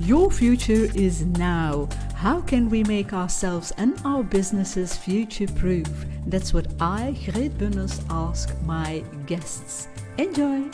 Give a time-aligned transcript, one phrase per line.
[0.00, 1.88] Your future is now.
[2.14, 5.88] How can we make ourselves and our businesses future proof?
[6.26, 9.88] That's what I, Greet Bunners, ask my guests.
[10.16, 10.70] Enjoy!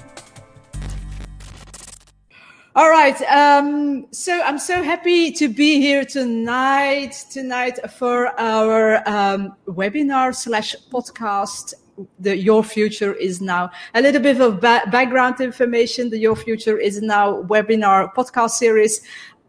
[2.76, 3.18] All right.
[3.22, 10.76] Um, so I'm so happy to be here tonight, tonight for our um, webinar slash
[10.90, 11.72] podcast
[12.18, 13.70] the Your Future is Now.
[13.94, 16.10] A little bit of ba- background information.
[16.10, 19.00] The Your Future is Now webinar podcast series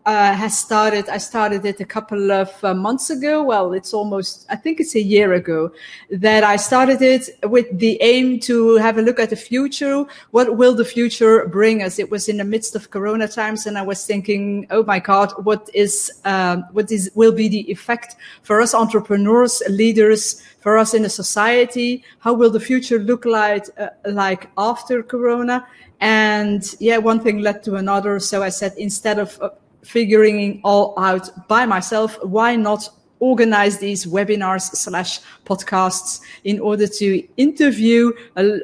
[0.05, 1.09] uh, has started.
[1.09, 3.43] I started it a couple of uh, months ago.
[3.43, 5.71] Well, it's almost, I think it's a year ago
[6.11, 10.05] that I started it with the aim to have a look at the future.
[10.31, 11.97] What will the future bring us?
[11.97, 15.33] It was in the midst of Corona times, and I was thinking, oh my God,
[15.43, 20.93] what is, um, what is, will be the effect for us entrepreneurs, leaders, for us
[20.93, 22.03] in a society?
[22.19, 25.65] How will the future look like, uh, like after Corona?
[25.99, 28.19] And yeah, one thing led to another.
[28.19, 29.49] So I said, instead of uh,
[29.85, 32.89] figuring all out by myself, why not
[33.19, 38.59] organize these webinars slash podcasts in order to interview a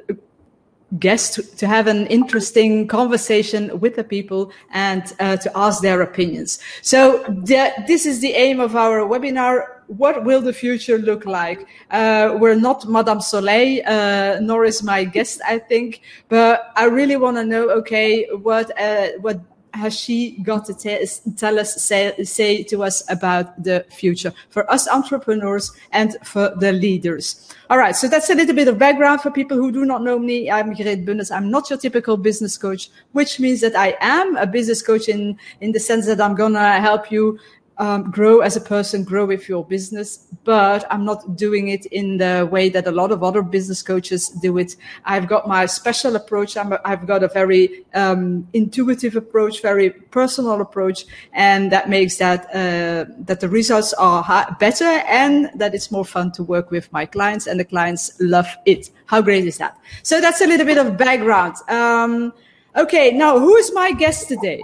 [1.00, 6.60] guest to have an interesting conversation with the people and uh, to ask their opinions.
[6.82, 9.68] So the, this is the aim of our webinar.
[9.88, 11.66] What will the future look like?
[11.90, 17.18] Uh, we're not Madame Soleil, uh, nor is my guest, I think, but I really
[17.18, 19.40] want to know, okay, what, uh, what
[19.74, 24.88] has she got to tell us, say, say to us about the future for us
[24.88, 27.54] entrepreneurs and for the leaders?
[27.70, 30.20] All right, so that's a little bit of background for people who do not know
[30.20, 30.52] me.
[30.52, 31.32] I'm Greet Bundes.
[31.32, 35.38] I'm not your typical business coach, which means that I am a business coach in,
[35.62, 37.40] in the sense that I'm gonna help you
[37.82, 42.18] um, grow as a person, grow with your business, but I'm not doing it in
[42.18, 44.76] the way that a lot of other business coaches do it.
[45.04, 46.56] I've got my special approach.
[46.56, 52.46] i have got a very um, intuitive approach, very personal approach, and that makes that
[52.54, 57.08] uh, that the results are better and that it's more fun to work with my
[57.08, 58.92] clients, and the clients love it.
[59.08, 59.76] How great is that?
[60.04, 61.56] So that's a little bit of background.
[61.68, 62.32] Um,
[62.76, 64.64] okay, now who is my guest today?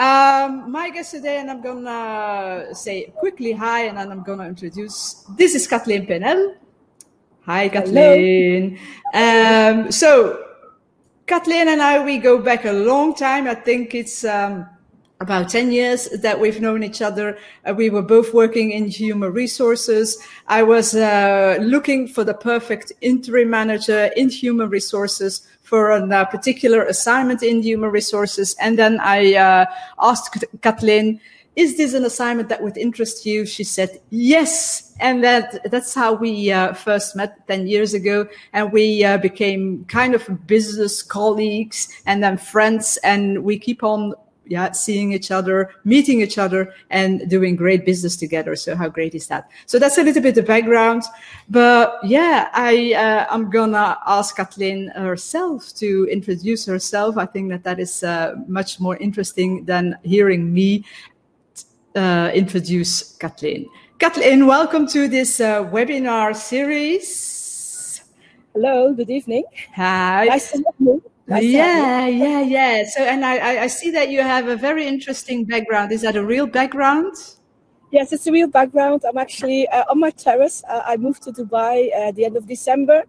[0.00, 5.26] Um, my guest today, and I'm gonna say quickly hi, and then I'm gonna introduce.
[5.36, 6.54] This is Kathleen Penel.
[7.42, 8.78] Hi, Kathleen.
[9.12, 10.42] Um, so,
[11.26, 13.46] Kathleen and I, we go back a long time.
[13.46, 14.66] I think it's um,
[15.20, 17.36] about 10 years that we've known each other.
[17.68, 20.16] Uh, we were both working in human resources.
[20.48, 26.24] I was uh, looking for the perfect interim manager in human resources for a uh,
[26.24, 28.56] particular assignment in human resources.
[28.60, 29.66] And then I uh,
[30.00, 31.20] asked Kathleen,
[31.54, 33.46] is this an assignment that would interest you?
[33.46, 34.92] She said, yes.
[34.98, 38.26] And that, that's how we uh, first met 10 years ago.
[38.52, 42.98] And we uh, became kind of business colleagues and then friends.
[43.04, 44.14] And we keep on
[44.50, 48.56] yeah, seeing each other, meeting each other, and doing great business together.
[48.56, 49.48] So how great is that?
[49.66, 51.04] So that's a little bit of background,
[51.48, 57.16] but yeah, I uh, I'm gonna ask Kathleen herself to introduce herself.
[57.16, 60.84] I think that that is uh, much more interesting than hearing me
[61.94, 63.68] uh, introduce Kathleen.
[64.00, 68.02] Kathleen, welcome to this uh, webinar series.
[68.52, 69.44] Hello, good evening.
[69.76, 70.24] Hi.
[70.24, 71.02] Nice to meet you
[71.38, 72.84] yeah, yeah, yeah.
[72.86, 75.92] So, and I, I see that you have a very interesting background.
[75.92, 77.14] Is that a real background?
[77.92, 79.02] Yes, it's a real background.
[79.04, 80.62] I'm actually uh, on my terrace.
[80.68, 83.02] Uh, I moved to Dubai uh, at the end of December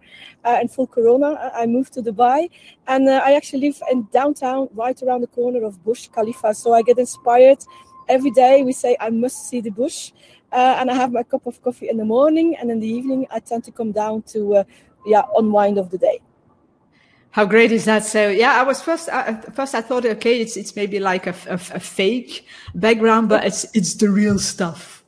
[0.43, 1.33] uh, in full Corona.
[1.33, 2.49] Uh, I moved to Dubai
[2.87, 6.55] and uh, I actually live in downtown, right around the corner of Burj Khalifa.
[6.55, 7.59] So I get inspired
[8.09, 8.63] every day.
[8.63, 10.13] We say, I must see the Burj.
[10.51, 12.55] and I have my cup of coffee in the morning.
[12.59, 14.65] And in the evening, I tend to come down to
[15.05, 16.21] yeah, unwind of the day.
[17.31, 18.03] How great is that?
[18.03, 21.35] So yeah, I was first uh, first I thought okay, it's it's maybe like a,
[21.47, 25.03] a, a, fake background, but it's it's the real stuff.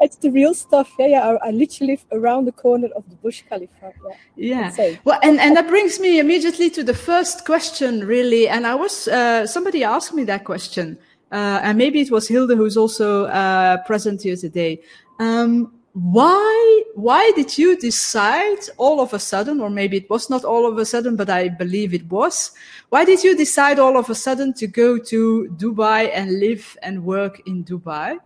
[0.00, 0.90] It's the real stuff.
[0.98, 1.28] Yeah, yeah.
[1.28, 3.92] I, I literally live around the corner of the Burj Khalifa.
[4.36, 4.72] Yeah.
[4.76, 4.96] yeah.
[5.04, 8.48] Well, and and that brings me immediately to the first question, really.
[8.48, 10.98] And I was uh, somebody asked me that question,
[11.30, 14.80] uh, and maybe it was Hilde who's also uh, present here today.
[15.18, 20.46] Um, why why did you decide all of a sudden or maybe it was not
[20.46, 22.52] all of a sudden but i believe it was
[22.88, 27.04] why did you decide all of a sudden to go to dubai and live and
[27.04, 28.16] work in dubai?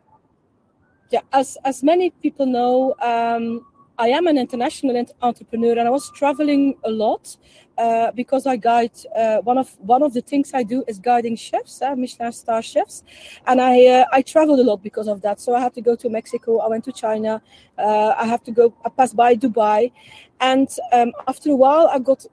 [1.11, 3.67] Yeah as as many people know um,
[3.99, 7.37] I am an international entrepreneur and I was traveling a lot
[7.81, 11.37] uh, because I guide uh, one of one of the things I do is guiding
[11.37, 13.03] chefs, uh, Michelin star chefs,
[13.47, 15.41] and I uh, I traveled a lot because of that.
[15.41, 17.41] So I had to go to Mexico, I went to China,
[17.79, 19.93] uh, I have to go I passed by Dubai,
[20.41, 22.27] and um, after a while I got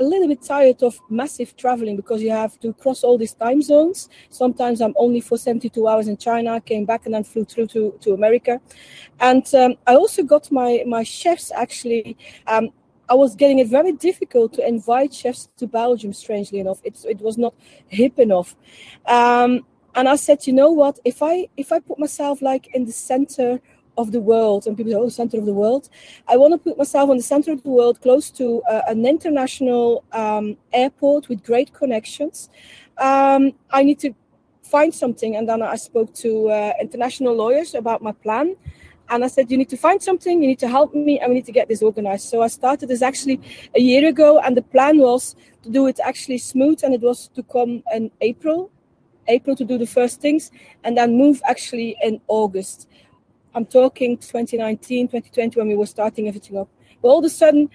[0.00, 3.62] a little bit tired of massive traveling because you have to cross all these time
[3.62, 4.08] zones.
[4.30, 7.96] Sometimes I'm only for 72 hours in China, came back and then flew through to,
[8.00, 8.60] to America.
[9.20, 12.16] And um, I also got my, my chefs actually.
[12.48, 12.70] Um,
[13.08, 16.80] I was getting it very difficult to invite chefs to Belgium, strangely enough.
[16.84, 17.54] It was not
[17.88, 18.56] hip enough.
[19.06, 20.98] Um, and I said, you know what?
[21.04, 23.60] If I if I put myself like in the center
[23.96, 25.88] of the world, and people say, oh, center of the world.
[26.26, 29.06] I want to put myself on the center of the world, close to uh, an
[29.06, 32.50] international um, airport with great connections.
[32.98, 34.14] Um, I need to
[34.62, 35.36] find something.
[35.36, 38.56] And then I spoke to uh, international lawyers about my plan.
[39.10, 41.36] And I said, you need to find something, you need to help me, and we
[41.36, 42.28] need to get this organized.
[42.28, 43.40] So I started this actually
[43.76, 47.28] a year ago, and the plan was to do it actually smooth, and it was
[47.34, 48.70] to come in April,
[49.28, 50.50] April to do the first things,
[50.84, 52.88] and then move actually in August.
[53.54, 56.68] I'm talking 2019, 2020 when we were starting everything up.
[57.00, 57.70] But all of a sudden,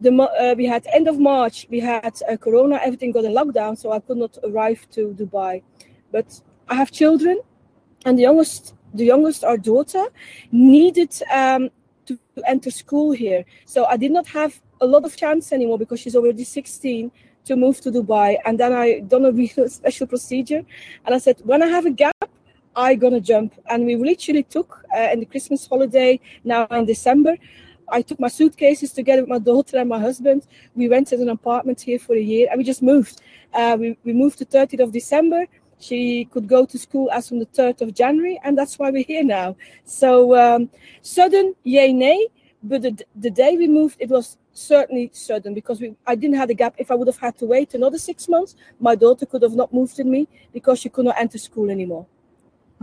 [0.00, 3.78] the uh, we had end of March, we had uh, Corona, everything got in lockdown,
[3.78, 5.62] so I could not arrive to Dubai.
[6.10, 7.40] But I have children,
[8.04, 10.06] and the youngest, the youngest, our daughter,
[10.50, 11.70] needed um,
[12.06, 13.44] to, to enter school here.
[13.64, 17.10] So I did not have a lot of chance anymore because she's already 16
[17.44, 18.36] to move to Dubai.
[18.44, 20.62] And then I done a real special procedure,
[21.04, 22.30] and I said when I have a gap
[22.74, 23.54] I gonna jump.
[23.68, 27.36] And we literally took uh, in the Christmas holiday now in December.
[27.88, 30.46] I took my suitcases together with my daughter and my husband.
[30.74, 33.20] We rented an apartment here for a year and we just moved.
[33.52, 35.46] Uh, we, we moved the 30th of December.
[35.82, 39.04] She could go to school as from the 3rd of January, and that's why we're
[39.04, 39.56] here now.
[39.84, 40.70] So, um,
[41.02, 42.28] sudden, yay, nay.
[42.62, 46.50] But the, the day we moved, it was certainly sudden because we, I didn't have
[46.50, 46.74] a gap.
[46.78, 49.72] If I would have had to wait another six months, my daughter could have not
[49.72, 52.06] moved in me because she could not enter school anymore.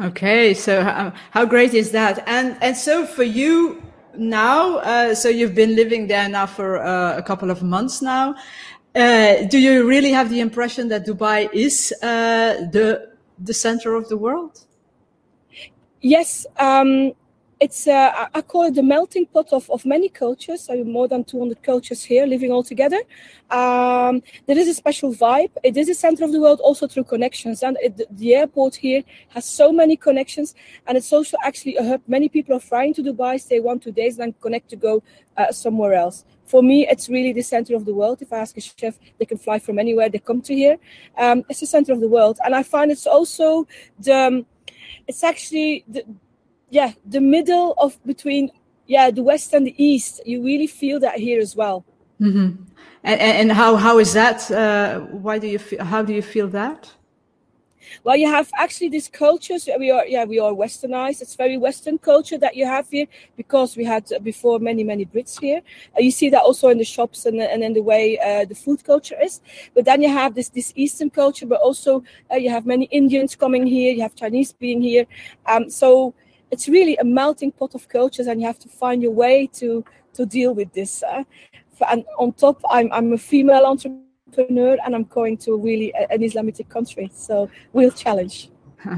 [0.01, 2.23] Okay, so how, how great is that?
[2.27, 3.81] And and so for you
[4.17, 8.35] now, uh, so you've been living there now for uh, a couple of months now.
[8.95, 14.09] Uh, do you really have the impression that Dubai is uh, the the center of
[14.09, 14.65] the world?
[16.01, 17.13] Yes, um,
[17.59, 20.61] it's uh, I call it the melting pot of, of many cultures.
[20.61, 23.01] So more than 200 cultures here living all together.
[23.51, 25.51] Um, there is a special vibe.
[25.63, 29.03] It is the center of the world also through connections, and it, the airport here
[29.29, 30.55] has so many connections,
[30.87, 32.01] and it's also actually a hub.
[32.07, 35.03] Many people are flying to Dubai, stay one two days, and then connect to go
[35.35, 36.23] uh, somewhere else.
[36.45, 38.21] For me, it's really the center of the world.
[38.21, 40.09] If I ask a chef, they can fly from anywhere.
[40.09, 40.77] They come to here.
[41.17, 43.67] Um, it's the center of the world, and I find it's also
[43.99, 44.45] the.
[45.07, 46.03] It's actually the
[46.69, 48.51] yeah the middle of between
[48.87, 51.85] yeah the west and the east you really feel that here as well.
[52.21, 52.63] Mm-hmm.
[53.03, 56.47] and, and how how is that uh, why do you feel how do you feel
[56.49, 56.91] that?
[58.03, 61.21] Well you have actually these cultures we are yeah we are westernized.
[61.21, 63.07] It's very western culture that you have here
[63.37, 65.61] because we had before many many brits here.
[65.97, 68.55] Uh, you see that also in the shops and, and in the way uh, the
[68.55, 69.41] food culture is.
[69.73, 73.35] But then you have this this eastern culture but also uh, you have many indians
[73.35, 73.93] coming here.
[73.93, 75.05] You have chinese being here.
[75.45, 76.13] Um, so
[76.51, 79.83] it's really a melting pot of cultures and you have to find your way to
[80.13, 81.23] to deal with this uh,
[81.89, 86.67] and on top I'm, I'm a female entrepreneur and i'm going to really an islamic
[86.69, 88.49] country so we'll challenge.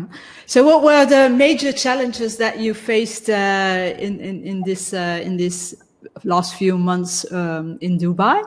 [0.46, 5.22] So what were the major challenges that you faced uh, in, in, in this uh,
[5.24, 5.76] in this
[6.24, 8.44] last few months um, in dubai?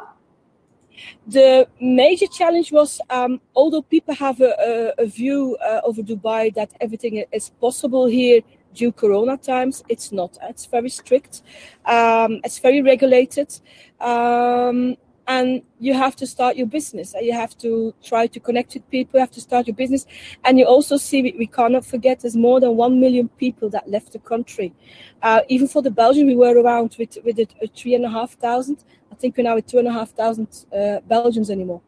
[1.26, 4.52] The major challenge was um, although people have a,
[4.98, 8.40] a, a view uh, over dubai that everything is possible here
[8.74, 11.42] due corona times it's not it's very strict
[11.86, 13.60] um, it's very regulated.
[14.00, 18.90] Um, and you have to start your business you have to try to connect with
[18.90, 20.04] people you have to start your business.
[20.44, 24.12] And you also see we, cannot forget there's more than 1 million people that left
[24.12, 24.74] the country.
[25.22, 28.10] Uh, even for the belgian we were around with with a, a three and a
[28.10, 28.84] half thousand.
[29.10, 31.80] I think we're now at two and a half thousand uh, belgians anymore.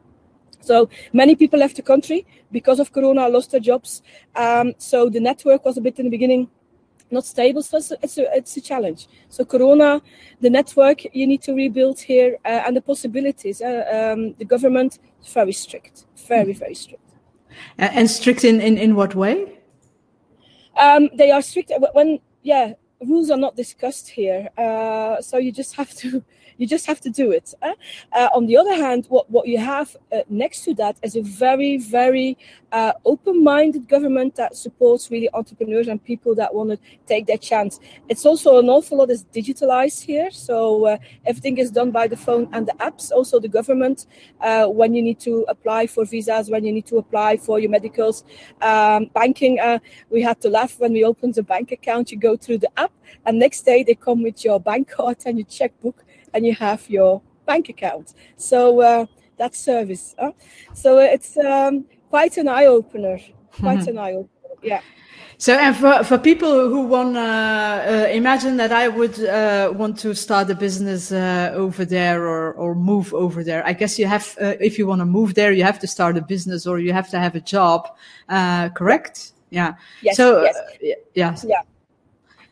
[0.61, 4.03] So many people left the country because of Corona, lost their jobs.
[4.35, 6.49] Um, so the network was a bit in the beginning
[7.11, 7.63] not stable.
[7.63, 9.09] So it's a, it's a, it's a challenge.
[9.29, 10.03] So Corona,
[10.41, 13.61] the network you need to rebuild here, uh, and the possibilities.
[13.61, 17.03] Uh, um, the government is very strict, very very strict.
[17.79, 19.59] And strict in in, in what way?
[20.77, 24.49] Um, they are strict when yeah rules are not discussed here.
[24.57, 26.25] Uh, so you just have to
[26.59, 27.55] you just have to do it.
[27.63, 31.23] Uh, on the other hand, what, what you have uh, next to that is a
[31.23, 32.37] very, very
[32.73, 37.39] uh, open minded government that supports really entrepreneurs and people that want to take their
[37.39, 37.81] chance.
[38.09, 40.31] It's also an awful lot is digitalized here.
[40.31, 43.11] So uh, everything is done by the phone and the apps.
[43.11, 44.07] Also, the government,
[44.41, 47.71] uh, when you need to apply for visas, when you need to apply for your
[47.71, 48.25] medicals,
[48.63, 49.79] um, banking, uh,
[50.11, 52.11] we had to laugh when we opened the bank account.
[52.11, 52.93] You go through the app,
[53.25, 56.05] and next day they come with your bank card and your checkbook
[56.35, 58.15] and you have your bank account.
[58.37, 59.07] So uh,
[59.39, 60.15] that service.
[60.19, 60.33] Huh?
[60.75, 63.19] So it's um, quite an eye opener.
[63.53, 63.89] Quite mm-hmm.
[63.91, 64.55] an eye opener.
[64.63, 64.81] Yeah.
[65.39, 69.99] So, and for, for people who want to uh, imagine that I would uh, want
[69.99, 74.07] to start a business uh, over there or, or move over there, I guess you
[74.07, 76.79] have, uh, if you want to move there, you have to start a business or
[76.79, 77.87] you have to have a job,
[78.31, 79.33] uh, correct?
[79.51, 79.75] Yeah.
[80.01, 80.17] Yes.
[80.17, 80.57] So, yes.
[80.57, 81.45] Uh, yes.
[81.47, 81.61] Yeah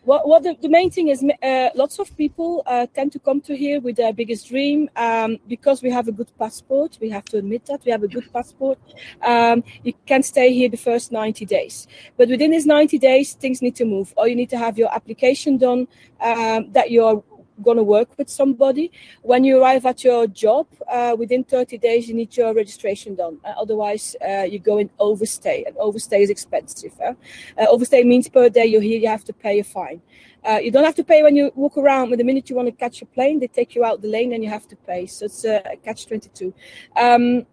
[0.04, 3.56] what, the, the, main thing is uh, lots of people uh, tend to come to
[3.56, 6.98] here with their biggest dream um, because we have a good passport.
[7.00, 8.78] We have to admit that we have a good passport.
[9.22, 11.86] Um, you can stay here the first 90 days.
[12.16, 14.94] But within these 90 days things need to move or you need to have your
[14.94, 15.88] application done
[16.20, 17.22] um, that you're
[17.62, 18.90] going to work with somebody.
[19.22, 23.38] When you arrive at your job, uh, within 30 days, you need your registration done.
[23.44, 26.92] Uh, otherwise, uh, you go in overstay, and overstay is expensive.
[27.00, 27.14] Uh,
[27.58, 30.00] overstay means per day you're here, you have to pay a fine.
[30.44, 32.66] Uh, you don't have to pay when you walk around, but the minute you want
[32.66, 35.06] to catch a plane, they take you out the lane and you have to pay.
[35.06, 36.52] So it's a catch 22.
[36.96, 37.46] Um,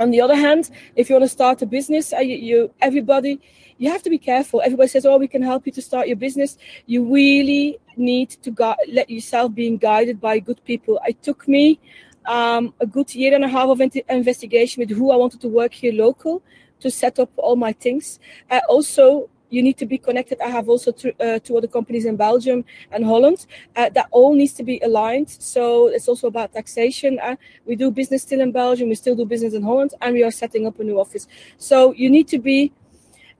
[0.00, 3.40] on the other hand, if you want to start a business, uh, you, you everybody
[3.78, 4.60] you have to be careful.
[4.60, 8.50] Everybody says, "Oh, we can help you to start your business." You really need to
[8.50, 11.00] gu- let yourself being guided by good people.
[11.06, 11.78] It took me
[12.26, 15.72] um, a good year and a half of investigation with who I wanted to work
[15.72, 16.42] here local
[16.80, 18.20] to set up all my things.
[18.50, 20.40] Uh, also, you need to be connected.
[20.40, 24.34] I have also th- uh, two other companies in Belgium and Holland uh, that all
[24.34, 25.30] needs to be aligned.
[25.30, 27.18] So it's also about taxation.
[27.18, 30.22] Uh, we do business still in Belgium, we still do business in Holland, and we
[30.22, 31.26] are setting up a new office.
[31.56, 32.72] So you need to be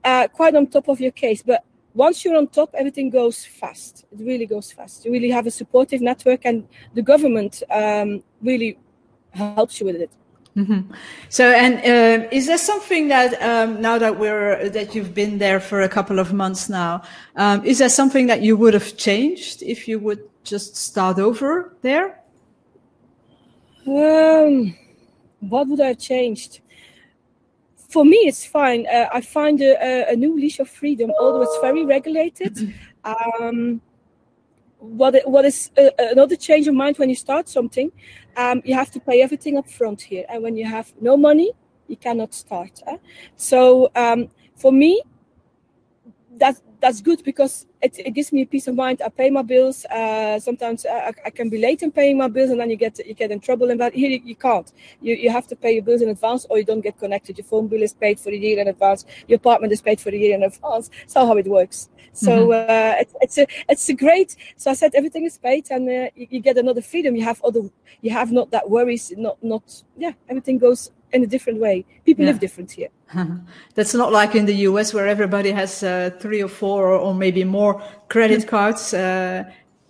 [0.05, 1.43] uh, quite on top of your case.
[1.43, 1.65] But
[1.95, 4.05] once you're on top, everything goes fast.
[4.13, 5.05] It really goes fast.
[5.05, 8.79] You really have a supportive network, and the government um, really
[9.33, 10.11] helps you with it.
[10.57, 10.93] Mm-hmm.
[11.29, 15.61] So, and uh, is there something that um, now that we're that you've been there
[15.61, 17.03] for a couple of months now,
[17.37, 21.77] um, is there something that you would have changed if you would just start over
[21.83, 22.21] there?
[23.87, 24.77] Um,
[25.41, 26.61] what would I have changed?
[27.89, 28.87] For me, it's fine.
[28.87, 32.75] Uh, I find a, a, new leash of freedom, although it's very regulated.
[33.05, 33.81] Um,
[34.81, 37.91] what what is uh, another change of mind when you start something?
[38.37, 41.53] Um, you have to pay everything up front here, and when you have no money,
[41.87, 42.83] you cannot start.
[42.87, 42.97] Eh?
[43.37, 45.03] So um, for me,
[46.37, 49.03] that that's good because it, it, gives me peace of mind.
[49.05, 49.85] I pay my bills.
[49.87, 52.99] Uh, sometimes I, I, can be late in paying my bills, and then you get
[53.05, 53.71] you get in trouble.
[53.71, 54.71] And that here you, you, can't.
[55.01, 57.39] You you have to pay your bills in advance, or you don't get connected.
[57.39, 59.05] Your phone bill is paid for a year in advance.
[59.27, 60.91] Your apartment is paid for a year in advance.
[61.01, 61.89] That's how it works.
[62.13, 62.71] So mm-hmm.
[62.71, 64.37] uh, it, it's a it's a great.
[64.57, 67.17] So I said everything is paid, and uh, you, you, get another freedom.
[67.17, 67.63] You have other.
[68.03, 69.13] You have not that worries.
[69.17, 70.13] Not not yeah.
[70.29, 71.85] Everything goes in a different way.
[72.05, 72.31] People yeah.
[72.31, 72.89] live different here.
[73.75, 77.15] That's not like in the US where everybody has uh, three or four or, or
[77.15, 78.93] maybe more credit cards.
[78.93, 79.45] Uh,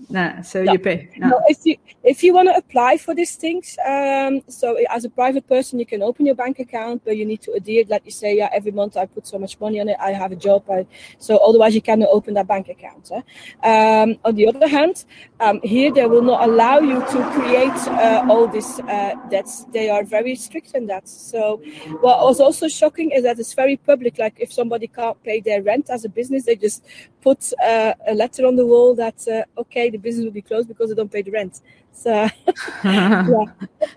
[0.09, 0.73] Nah, so no.
[0.73, 1.11] you pay.
[1.17, 1.29] No.
[1.29, 1.43] no.
[1.49, 5.47] if you if you want to apply for these things, um, so as a private
[5.47, 7.85] person, you can open your bank account, but you need to adhere.
[7.89, 9.97] Like you say, yeah, every month I put so much money on it.
[10.01, 10.87] I have a job, I,
[11.19, 13.11] so otherwise you cannot open that bank account.
[13.13, 13.23] Eh?
[13.69, 15.05] Um, on the other hand,
[15.41, 19.65] um, here they will not allow you to create uh, all these uh, debts.
[19.73, 21.09] They are very strict in that.
[21.09, 21.61] So
[22.01, 24.19] what was also shocking is that it's very public.
[24.19, 26.85] Like if somebody can't pay their rent as a business, they just
[27.21, 30.69] put uh, a letter on the wall that uh, okay the business will be closed
[30.69, 31.61] because they don't pay the rent
[31.93, 32.29] so
[32.85, 33.45] yeah.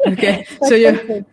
[0.07, 0.47] okay.
[0.63, 1.25] So you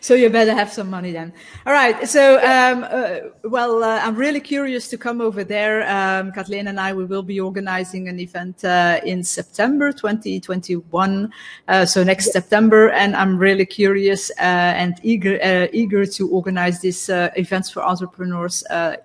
[0.00, 1.32] so you better have some money then.
[1.66, 2.08] All right.
[2.08, 5.86] So um, uh, well uh, i'm really curious to come over there.
[5.88, 11.32] Um, kathleen and i we will be organizing an event uh, in september 2021
[11.68, 12.32] uh, so next yes.
[12.32, 12.90] september.
[12.90, 18.64] And i'm really curious uh, and eager uh, eager to organize these events for entrepreneurs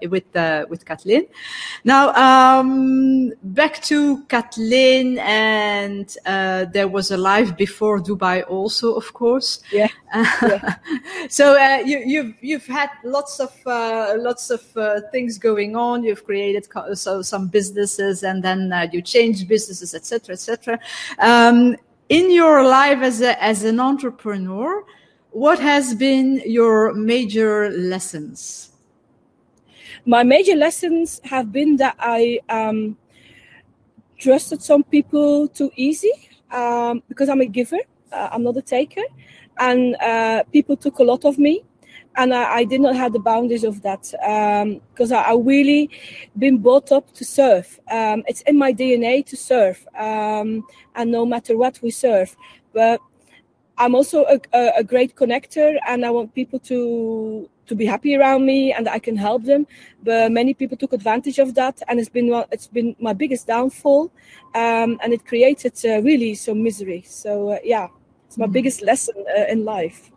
[0.10, 0.26] with
[0.70, 1.26] with kathleen.
[1.84, 6.16] Now um, back to kathleen and
[6.74, 9.60] there was a live before Dubai also, of course.
[9.72, 9.88] Yeah.
[10.14, 10.76] yeah.
[11.30, 16.04] so uh, you, you've you've had lots of uh, lots of uh, things going on.
[16.04, 20.80] You've created co- so some businesses, and then uh, you changed businesses, etc., etc.
[21.20, 21.76] Um,
[22.10, 24.84] in your life as a, as an entrepreneur,
[25.32, 28.72] what has been your major lessons?
[30.06, 32.98] My major lessons have been that I um,
[34.18, 36.12] trusted some people too easy
[36.52, 37.80] um, because I'm a giver,
[38.12, 39.04] uh, I'm not a taker,
[39.60, 41.64] and uh, people took a lot of me,
[42.16, 44.02] and I, I, did not have the boundaries of that
[44.92, 45.90] because um, I, I, really
[46.38, 47.80] been brought up to serve.
[47.92, 52.36] Um, it's in my DNA to serve, um, and no matter what we serve,
[52.74, 53.00] but.
[53.78, 58.16] I'm also a, a, a great connector, and I want people to to be happy
[58.16, 59.68] around me and I can help them.
[60.02, 64.12] But many people took advantage of that, and it's been it's been my biggest downfall,
[64.56, 67.04] um, and it created uh, really some misery.
[67.06, 67.88] So uh, yeah,
[68.26, 68.54] it's my mm-hmm.
[68.54, 70.12] biggest lesson uh, in life.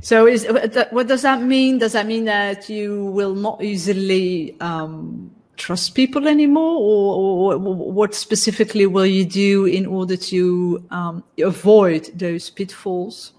[0.00, 0.46] So, is
[0.90, 1.78] what does that mean?
[1.78, 8.14] Does that mean that you will not easily um, trust people anymore, or, or, what
[8.14, 13.32] specifically will you do in order to um, avoid those pitfalls?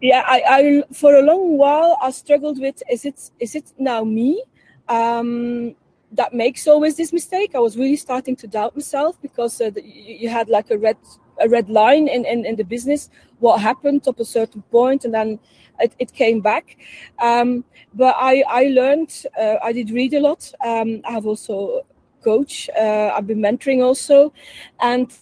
[0.00, 4.04] Yeah, I, I, for a long while I struggled with is it is it now
[4.04, 4.42] me
[4.88, 5.74] um,
[6.12, 7.54] that makes always this mistake?
[7.54, 10.96] I was really starting to doubt myself because uh, the, you had like a red
[11.40, 15.14] a red line in, in, in the business what happened up a certain point and
[15.14, 15.38] then
[15.80, 16.76] it, it came back.
[17.18, 17.64] Um,
[17.94, 20.52] but I, I learned, uh, I did read a lot.
[20.64, 21.84] Um, I have also
[22.22, 22.70] coach.
[22.78, 24.32] Uh, I've been mentoring also.
[24.80, 25.12] And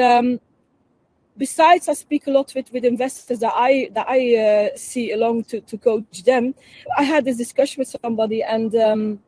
[0.00, 0.40] um,
[1.36, 5.44] besides, I speak a lot with, with investors that I that I uh, see along
[5.44, 6.54] to, to coach them.
[6.96, 9.20] I had this discussion with somebody, and um,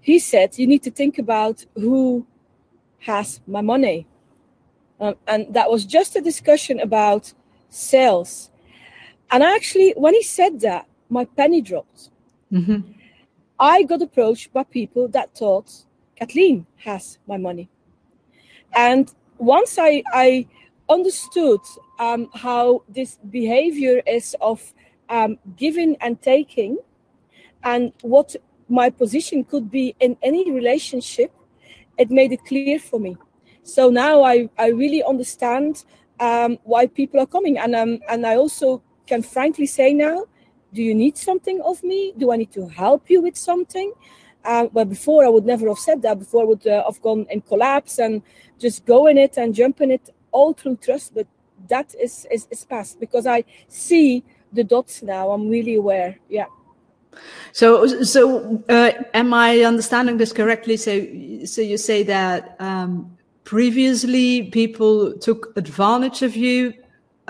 [0.00, 2.26] he said, "You need to think about who
[3.00, 4.06] has my money,"
[5.00, 7.32] um, and that was just a discussion about
[7.68, 8.49] sales
[9.30, 12.10] and actually, when he said that, my penny dropped.
[12.52, 12.92] Mm-hmm.
[13.58, 15.70] I got approached by people that thought
[16.16, 17.68] Kathleen has my money.
[18.74, 20.46] And once I, I
[20.88, 21.60] understood
[21.98, 24.72] um, how this behavior is of
[25.08, 26.78] um, giving and taking,
[27.62, 28.36] and what
[28.68, 31.32] my position could be in any relationship,
[31.98, 33.16] it made it clear for me.
[33.62, 35.84] So now I, I really understand
[36.18, 40.16] um, why people are coming, and um, and I also can frankly say now,
[40.72, 42.00] do you need something of me?
[42.16, 43.92] Do I need to help you with something?
[44.44, 46.16] Uh, but before I would never have said that.
[46.24, 48.22] Before I would uh, have gone in collapse and
[48.64, 51.14] just go in it and jump in it all through trust.
[51.18, 51.26] But
[51.68, 55.24] that is, is, is past because I see the dots now.
[55.34, 56.12] I'm really aware.
[56.28, 56.48] Yeah.
[57.52, 57.68] So,
[58.14, 60.76] so uh, am I understanding this correctly?
[60.76, 60.92] So,
[61.44, 66.72] so you say that um, previously people took advantage of you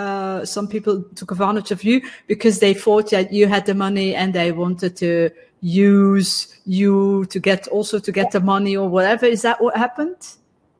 [0.00, 4.14] uh, some people took advantage of you because they thought that you had the money
[4.14, 5.30] and they wanted to
[5.60, 6.32] use
[6.64, 9.26] you to get also to get the money or whatever.
[9.26, 10.22] Is that what happened?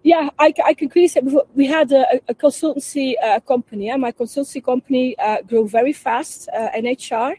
[0.03, 3.91] Yeah, I, I can clearly say before, we had a, a consultancy uh, company.
[3.91, 7.33] And my consultancy company uh, grew very fast uh, in HR.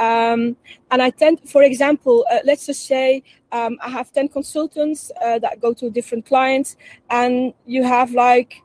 [0.00, 0.56] Um,
[0.92, 5.40] and I tend, for example, uh, let's just say um, I have 10 consultants uh,
[5.40, 6.76] that go to different clients,
[7.10, 8.62] and you have like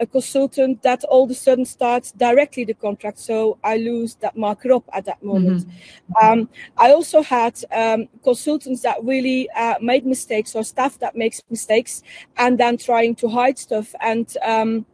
[0.00, 3.18] a consultant that all of a sudden starts directly the contract.
[3.18, 5.66] So I lose that marker up at that moment.
[5.66, 6.26] Mm-hmm.
[6.26, 11.42] Um, I also had um, consultants that really uh, made mistakes or staff that makes
[11.50, 12.02] mistakes
[12.38, 14.86] and then trying to hide stuff and um,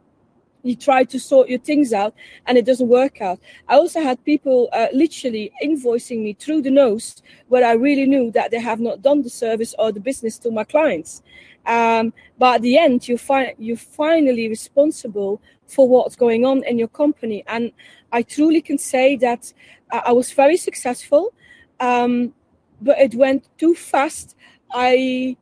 [0.63, 2.13] you try to sort your things out
[2.45, 3.39] and it doesn't work out.
[3.69, 8.31] I also had people uh, literally invoicing me through the nose where I really knew
[8.31, 11.23] that they have not done the service or the business to my clients.
[11.67, 16.79] Um, but at the end, you find you're finally responsible for what's going on in
[16.79, 17.43] your company.
[17.47, 17.71] And
[18.11, 19.53] I truly can say that
[19.91, 21.33] I was very successful,
[21.79, 22.33] um,
[22.81, 24.35] but it went too fast.
[24.71, 25.35] I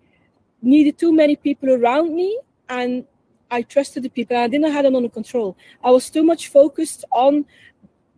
[0.62, 3.06] needed too many people around me, and
[3.52, 4.36] I trusted the people.
[4.36, 5.56] I didn't have it under control.
[5.84, 7.46] I was too much focused on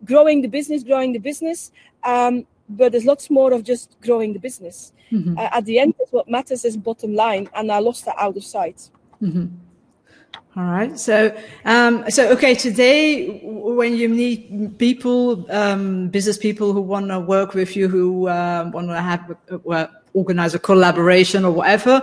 [0.04, 1.72] growing the business, growing the business.
[2.04, 4.92] Um, but there's lots more of just growing the business.
[5.12, 5.38] Mm-hmm.
[5.38, 8.44] Uh, at the end, what matters is bottom line, and I lost that out of
[8.44, 8.90] sight.
[9.22, 9.46] Mm-hmm.
[10.56, 10.98] All right.
[10.98, 12.54] So, um, so okay.
[12.54, 18.26] Today, when you meet people, um, business people who want to work with you, who
[18.26, 19.36] uh, want to have
[19.70, 22.02] uh, organize a collaboration or whatever,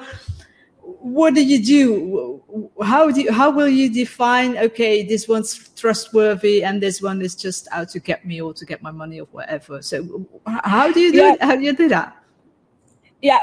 [1.06, 2.72] what do you do?
[2.82, 4.58] How do you, how will you define?
[4.58, 8.66] Okay, this one's trustworthy, and this one is just out to get me or to
[8.66, 9.82] get my money or whatever.
[9.82, 11.18] So, how do you do?
[11.18, 11.36] Yeah.
[11.42, 12.16] How do you do that?
[13.26, 13.42] Yeah,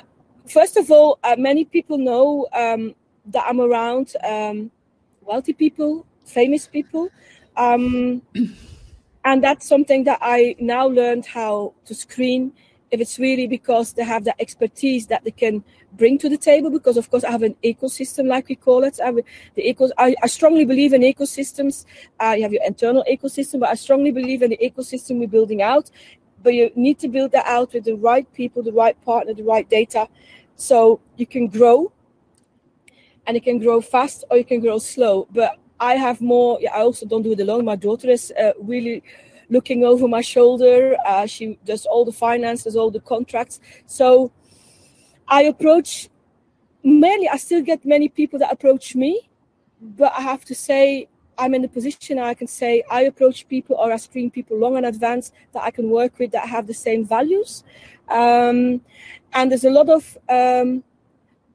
[0.49, 2.95] first of all, uh, many people know um,
[3.27, 4.71] that I'm around um,
[5.23, 7.11] wealthy people, famous people,
[7.57, 8.23] um,
[9.25, 12.53] and that's something that I now learned how to screen.
[12.93, 15.65] If it's really because they have that expertise that they can
[15.95, 18.99] bring to the table because of course i have an ecosystem like we call it.
[19.03, 21.85] I, the eco, I, I strongly believe in ecosystems.
[22.21, 25.63] Uh, you have your internal ecosystem but i strongly believe in the ecosystem we're building
[25.63, 25.91] out
[26.43, 29.43] but you need to build that out with the right people the right partner the
[29.43, 30.09] right data
[30.57, 31.93] so you can grow
[33.27, 36.73] and you can grow fast or you can grow slow but i have more yeah,
[36.75, 39.03] i also don't do it alone my daughter is uh, really
[39.53, 40.97] looking over my shoulder.
[41.07, 43.61] Uh, she does all the finances, all the contracts.
[43.87, 44.33] So
[45.29, 46.09] I approach
[46.83, 49.29] mainly, I still get many people that approach me,
[49.81, 53.77] but I have to say, I'm in the position I can say I approach people
[53.77, 56.75] or I screen people long in advance that I can work with that have the
[56.75, 57.65] same values.
[58.09, 58.83] Um,
[59.33, 60.85] and there's a lot of um,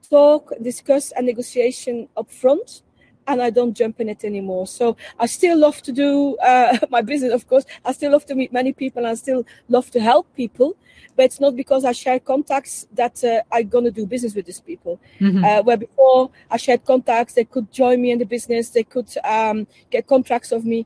[0.09, 2.81] talk, discuss, and negotiation up front.
[3.27, 4.67] and I don't jump in it anymore.
[4.67, 7.65] So I still love to do uh, my business, of course.
[7.83, 10.77] I still love to meet many people and I still love to help people.
[11.17, 14.45] But it's not because I share contacts that uh, I'm going to do business with
[14.45, 15.01] these people.
[15.19, 15.43] Mm-hmm.
[15.43, 19.09] Uh, where before I shared contacts, they could join me in the business, they could
[19.25, 20.85] um, get contracts of me.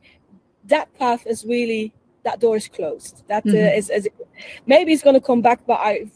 [0.66, 3.24] That path is really, that door is closed.
[3.28, 3.78] That uh, mm-hmm.
[3.78, 4.10] is, is,
[4.66, 6.10] maybe it's going to come back, but I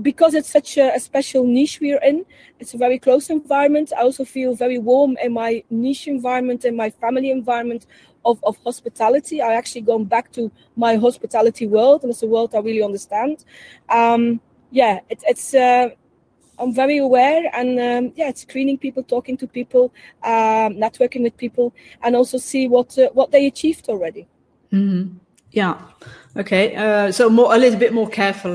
[0.00, 2.24] because it's such a, a, special niche we're in,
[2.58, 3.92] it's a very close environment.
[3.96, 7.86] I also feel very warm in my niche environment, in my family environment
[8.24, 9.42] of, of hospitality.
[9.42, 13.44] I actually gone back to my hospitality world, and it's a world I really understand.
[13.88, 15.54] Um, yeah, it, it's.
[15.54, 15.90] Uh,
[16.58, 21.36] I'm very aware, and um, yeah, it's screening people, talking to people, um, networking with
[21.36, 24.28] people, and also see what uh, what they achieved already.
[24.72, 25.18] Mm-hmm.
[25.52, 25.80] Yeah.
[26.36, 26.74] Okay.
[26.74, 28.54] Uh, so more a little bit more careful.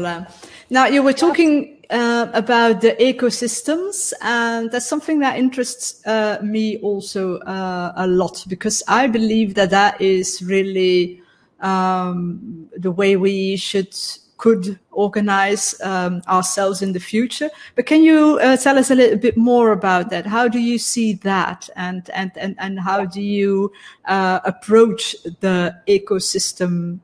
[0.69, 6.77] Now, you were talking uh, about the ecosystems, and that's something that interests uh, me
[6.79, 11.21] also uh, a lot because I believe that that is really
[11.61, 13.95] um, the way we should
[14.37, 17.49] could organize um, ourselves in the future.
[17.75, 20.25] But can you uh, tell us a little bit more about that?
[20.25, 23.71] How do you see that, and and and and how do you
[24.05, 26.99] uh, approach the ecosystem?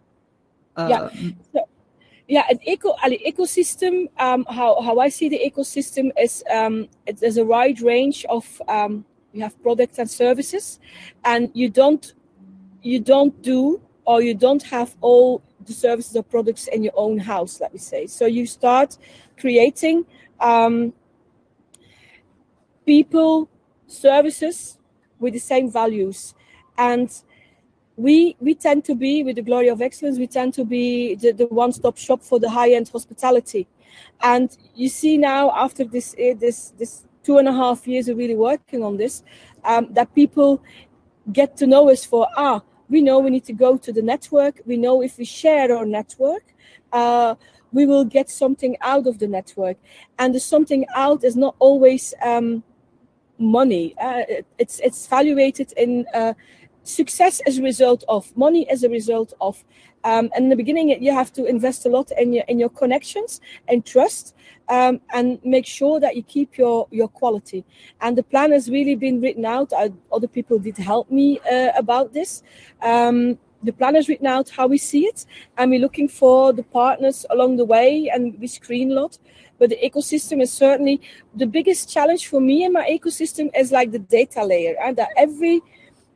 [0.77, 1.09] yeah.
[1.53, 1.67] So,
[2.27, 4.09] yeah, an eco an ecosystem.
[4.19, 8.61] Um, how how I see the ecosystem is um, it, there's a wide range of
[8.67, 10.79] um, you have products and services,
[11.25, 12.13] and you don't
[12.81, 17.17] you don't do or you don't have all the services or products in your own
[17.17, 17.59] house.
[17.59, 18.07] Let me say.
[18.07, 18.97] So you start
[19.37, 20.05] creating
[20.39, 20.93] um,
[22.85, 23.49] people
[23.87, 24.77] services
[25.19, 26.33] with the same values
[26.77, 27.21] and
[27.95, 31.31] we we tend to be with the glory of excellence we tend to be the,
[31.31, 33.67] the one-stop shop for the high-end hospitality
[34.21, 38.17] and you see now after this eh, this this two and a half years of
[38.17, 39.23] really working on this
[39.63, 40.61] um, that people
[41.31, 42.61] get to know us for ah
[42.93, 44.55] we know we need to go to the network.
[44.65, 46.45] We know if we share our network
[46.93, 47.35] uh,
[47.73, 49.77] we will get something out of the network.
[50.19, 52.63] And the something out is not always um,
[53.37, 53.95] money.
[53.99, 54.21] Uh,
[54.57, 56.33] it's it's valuated in uh,
[56.83, 59.63] success as a result of money as a result of
[60.03, 62.69] um, and in the beginning you have to invest a lot in your in your
[62.69, 64.35] connections and trust
[64.69, 67.65] um, and make sure that you keep your your quality.
[68.01, 69.73] And the plan has really been written out.
[69.73, 72.43] I, other people did help me uh, about this.
[72.81, 75.25] Um, the plan is written out how we see it
[75.57, 79.17] and we're looking for the partners along the way and we screen a lot.
[79.57, 80.99] But the ecosystem is certainly
[81.33, 85.09] the biggest challenge for me and my ecosystem is like the data layer and that
[85.15, 85.61] every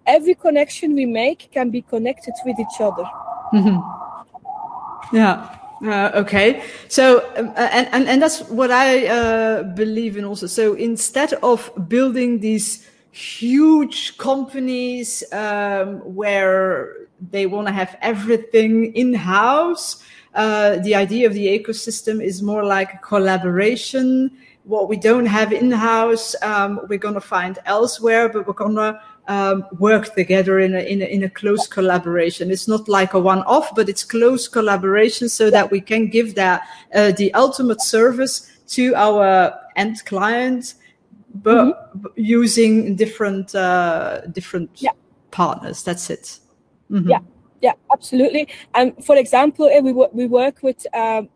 [0.06, 3.06] every connection we make can be connected with each other.
[3.54, 5.16] Mm-hmm.
[5.16, 5.54] Yeah.
[5.84, 6.64] Uh, okay.
[6.88, 10.48] So, um, and, and, and that's what I uh, believe in also.
[10.48, 16.96] So instead of building these huge companies um, where
[17.32, 22.64] they want to have everything in house, uh, the idea of the ecosystem is more
[22.64, 24.32] like a collaboration.
[24.66, 28.76] What we don't have in house, um, we're going to find elsewhere, but we're going
[28.76, 32.50] to um, work together in a, in a, in a close collaboration.
[32.50, 36.36] It's not like a one off, but it's close collaboration so that we can give
[36.36, 36.63] that
[36.94, 40.76] uh, the ultimate service to our end client,
[41.36, 42.08] but mm-hmm.
[42.16, 44.92] using different uh, different yeah.
[45.32, 45.84] partners.
[45.84, 46.40] That's it.
[46.90, 47.10] Mm-hmm.
[47.10, 47.20] Yeah,
[47.62, 48.48] yeah, absolutely.
[48.74, 50.86] And for example, we we work with.
[50.94, 51.30] Um,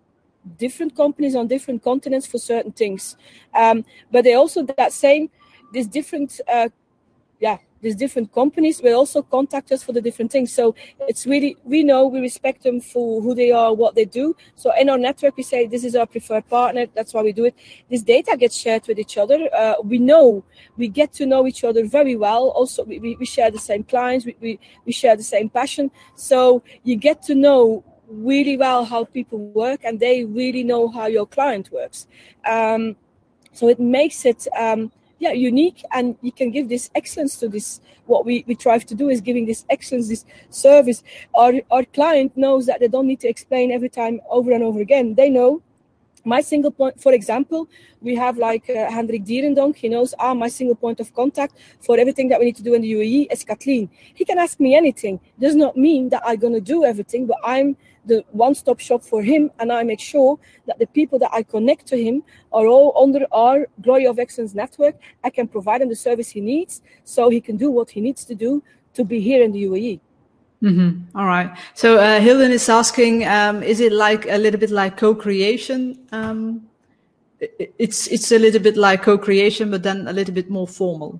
[0.58, 3.15] different companies on different continents for certain things
[3.54, 5.30] um, but they also that same
[5.71, 6.67] this different uh,
[7.81, 10.53] these different companies will also contact us for the different things.
[10.53, 10.75] So
[11.07, 14.35] it's really, we know we respect them for who they are, what they do.
[14.55, 16.85] So in our network, we say this is our preferred partner.
[16.93, 17.55] That's why we do it.
[17.89, 19.49] This data gets shared with each other.
[19.53, 20.43] Uh, we know,
[20.77, 22.49] we get to know each other very well.
[22.49, 25.89] Also, we, we, share the same clients, we, we, we share the same passion.
[26.15, 31.07] So you get to know really well how people work and they really know how
[31.07, 32.07] your client works.
[32.45, 32.97] Um,
[33.53, 34.91] so it makes it, um,
[35.21, 37.79] yeah unique and you can give this excellence to this.
[38.07, 41.03] What we, we try to do is giving this excellence this service.
[41.36, 44.81] Our our client knows that they don't need to explain every time over and over
[44.81, 45.15] again.
[45.15, 45.62] They know
[46.23, 47.67] my single point for example
[48.01, 49.75] we have like uh, hendrik dierendonck.
[49.75, 52.73] He knows ah my single point of contact for everything that we need to do
[52.73, 53.89] in the uae is kathleen.
[54.13, 55.19] He can ask me anything.
[55.39, 59.21] Does not mean that i'm going to do everything but i'm the one-stop shop for
[59.21, 62.91] him and i make sure that the people that i connect to him are all
[63.01, 64.95] under our glory of excellence network.
[65.23, 68.25] I can provide him the service he needs so he can do what he needs
[68.25, 69.99] to do to be here in the uae
[70.63, 71.17] Mm-hmm.
[71.17, 71.58] All right.
[71.74, 75.97] So uh, Hilden is asking, um, is it like a little bit like co-creation?
[76.12, 76.67] Um,
[77.39, 81.19] it's it's a little bit like co-creation, but then a little bit more formal.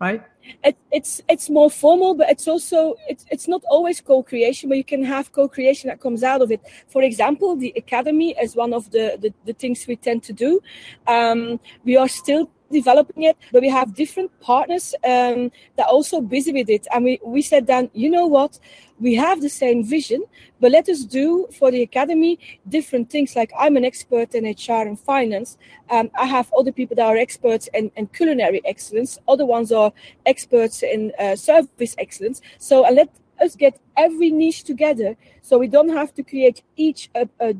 [0.00, 0.22] Right?
[0.64, 4.84] It, it's it's more formal, but it's also it's it's not always co-creation, but you
[4.84, 6.60] can have co-creation that comes out of it.
[6.88, 10.60] For example, the academy is one of the the, the things we tend to do.
[11.06, 16.20] Um, we are still developing it, but we have different partners um, that are also
[16.20, 16.86] busy with it.
[16.94, 18.58] And we, we said then, you know what,
[19.00, 20.24] we have the same vision,
[20.60, 23.34] but let us do for the academy different things.
[23.34, 25.56] Like I'm an expert in HR and finance.
[25.88, 29.18] Um, I have other people that are experts in, in culinary excellence.
[29.26, 29.92] Other ones are
[30.26, 32.42] experts in uh, service excellence.
[32.58, 33.08] So uh, let
[33.40, 37.54] us get every niche together so we don't have to create each a, a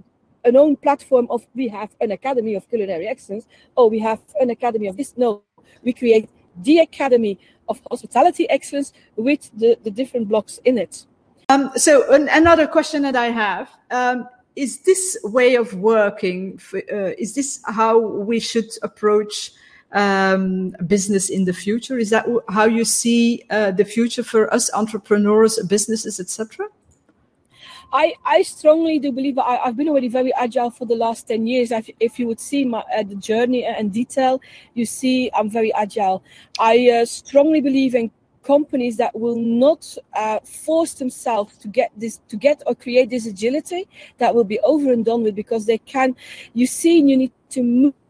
[0.44, 4.50] an own platform of we have an academy of culinary excellence or we have an
[4.50, 5.42] academy of this no
[5.82, 6.28] we create
[6.62, 11.06] the academy of hospitality excellence with the, the different blocks in it
[11.50, 16.78] um, so an, another question that i have um, is this way of working for,
[16.92, 19.52] uh, is this how we should approach
[19.92, 24.72] um, business in the future is that how you see uh, the future for us
[24.74, 26.66] entrepreneurs businesses etc
[27.92, 31.46] I, I strongly do believe I, have been already very agile for the last 10
[31.48, 31.72] years.
[31.72, 34.40] If, if you would see my uh, the journey and detail,
[34.74, 36.22] you see I'm very agile.
[36.60, 42.20] I uh, strongly believe in companies that will not uh, force themselves to get this
[42.28, 43.86] to get or create this agility
[44.18, 46.16] that will be over and done with because they can
[46.54, 47.62] you see you need to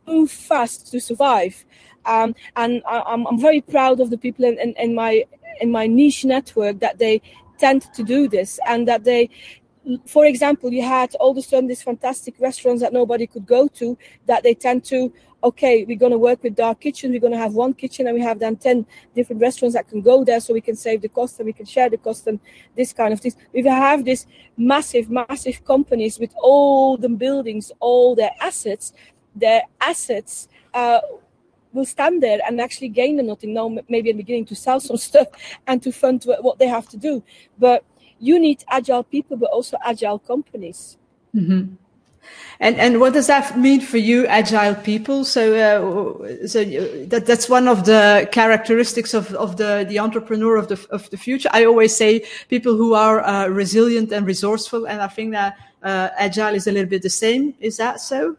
[0.07, 1.65] move, fast to survive.
[2.05, 5.25] Um, and I, am I'm, I'm very proud of the people in, in, in my
[5.61, 7.21] in my niche network that they
[7.59, 9.29] tend to do this and that they
[10.07, 13.69] for example, you had all of a sudden these fantastic restaurants that nobody could go
[13.69, 17.13] to that they tend to, okay, we're going to work with dark kitchen.
[17.13, 20.03] We're going to have one kitchen and we have then 10 different restaurants that can
[20.03, 22.41] go there so we can save the cost and we can share the cost and
[22.77, 23.37] this kind of things.
[23.53, 24.27] We have this
[24.57, 28.93] massive, massive companies with all the buildings, all their assets,
[29.35, 31.01] their assets, uh,
[31.73, 34.81] will stand there and actually gain the nothing now maybe in the beginning to sell
[34.81, 35.29] some stuff
[35.67, 37.23] and to fund what they have to do
[37.59, 37.85] but
[38.21, 40.99] you need agile people, but also agile companies.
[41.35, 41.75] Mm-hmm.
[42.61, 45.25] And and what does that mean for you, agile people?
[45.25, 46.63] So uh, so
[47.07, 51.17] that that's one of the characteristics of, of the the entrepreneur of the of the
[51.17, 51.49] future.
[51.53, 56.11] I always say people who are uh, resilient and resourceful, and I think that uh,
[56.19, 57.55] agile is a little bit the same.
[57.61, 58.37] Is that so?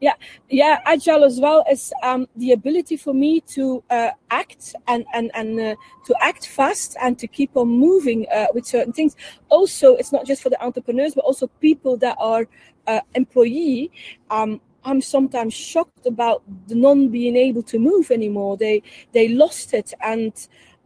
[0.00, 0.14] Yeah,
[0.48, 5.30] yeah, agile as well as um, the ability for me to uh, act and and
[5.34, 5.74] and uh,
[6.06, 9.16] to act fast and to keep on moving uh, with certain things.
[9.48, 12.46] Also, it's not just for the entrepreneurs, but also people that are
[12.86, 13.90] uh, employee.
[14.30, 18.56] Um, I'm sometimes shocked about the non being able to move anymore.
[18.56, 20.32] They they lost it, and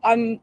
[0.03, 0.41] I'm.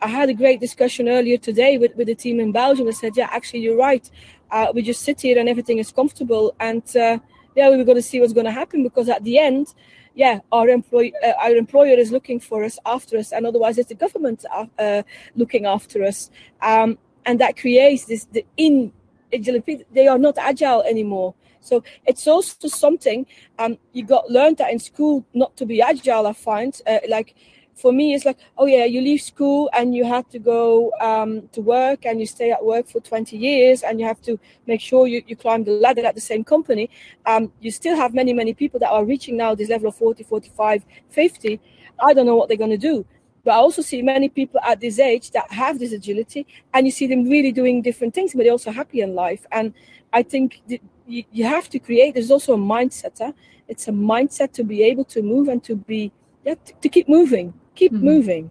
[0.00, 2.88] I had a great discussion earlier today with, with the team in Belgium.
[2.88, 4.08] I said, "Yeah, actually, you're right.
[4.50, 7.18] Uh, we just sit here and everything is comfortable, and uh,
[7.54, 9.74] yeah, we're going to see what's going to happen because at the end,
[10.14, 13.88] yeah, our employ uh, our employer is looking for us after us, and otherwise it's
[13.88, 15.02] the government uh, uh
[15.36, 18.92] looking after us, um, and that creates this the in
[19.30, 21.34] they are not agile anymore.
[21.60, 23.26] So it's also something
[23.58, 26.26] um, you got learned that in school not to be agile.
[26.26, 27.34] I find uh, like
[27.74, 31.48] for me it's like oh yeah you leave school and you have to go um,
[31.52, 34.80] to work and you stay at work for 20 years and you have to make
[34.80, 36.88] sure you, you climb the ladder at the same company
[37.26, 40.22] um, you still have many many people that are reaching now this level of 40
[40.24, 41.60] 45 50
[42.04, 43.04] i don't know what they're going to do
[43.44, 46.92] but I also see many people at this age that have this agility, and you
[46.92, 49.44] see them really doing different things, but they're also happy in life.
[49.50, 49.74] And
[50.12, 52.14] I think you, you have to create.
[52.14, 53.18] There's also a mindset.
[53.18, 53.32] Huh?
[53.66, 56.12] It's a mindset to be able to move and to be
[56.44, 58.04] yeah, to, to keep moving keep mm-hmm.
[58.04, 58.50] moving.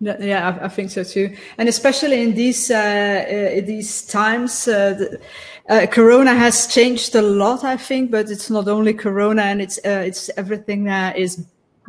[0.00, 4.94] Yeah, I, I, think so too, and especially in these uh, uh, these times, uh,
[4.94, 5.20] the,
[5.68, 7.62] uh, Corona has changed a lot.
[7.62, 11.46] I think, but it's not only Corona, and it's uh, it's everything that is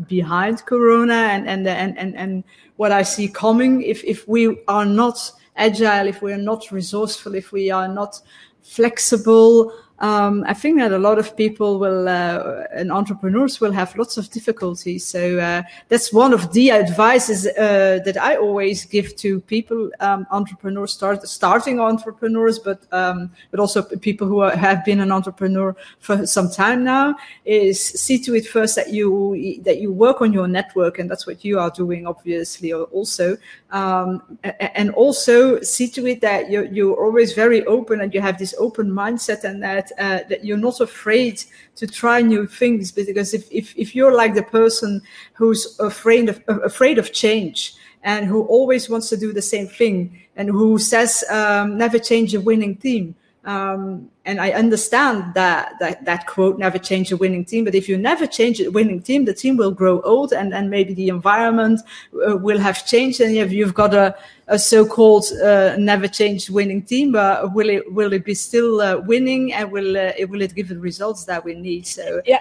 [0.08, 2.44] behind Corona, and and and and and
[2.76, 3.82] what I see coming.
[3.82, 8.22] If if we are not agile, if we are not resourceful, if we are not
[8.62, 13.96] flexible, um, I think that a lot of people will uh, and entrepreneurs will have
[13.96, 15.06] lots of difficulties.
[15.06, 20.28] So uh, that's one of the advices uh, that I always give to people, um,
[20.30, 25.74] entrepreneurs, start, starting entrepreneurs, but um, but also people who are, have been an entrepreneur
[26.00, 27.16] for some time now.
[27.46, 31.26] Is see to it first that you that you work on your network, and that's
[31.26, 33.38] what you are doing, obviously, also.
[33.74, 38.38] Um, and also see to it that you're, you're always very open and you have
[38.38, 41.44] this open mindset and that uh, that you're not afraid
[41.76, 45.02] to try new things because if, if, if you're like the person
[45.34, 50.20] who's afraid of afraid of change and who always wants to do the same thing
[50.36, 56.06] and who says um, never change a winning team Um, and I understand that, that
[56.06, 57.66] that quote, never change a winning team.
[57.66, 60.70] But if you never change a winning team, the team will grow old and, and
[60.70, 61.82] maybe the environment
[62.26, 63.20] uh, will have changed.
[63.20, 64.16] And if you've got a,
[64.48, 69.00] a so-called uh, never change winning team, but will it, will it be still uh,
[69.00, 71.86] winning and will, uh, will it give the results that we need?
[71.86, 72.40] So, yeah.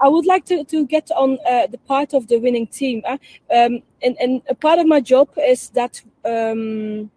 [0.00, 3.02] I, would like to, to get on uh, the part of the winning team.
[3.04, 3.18] Uh,
[3.54, 7.10] um, and, and a part of my job is that um,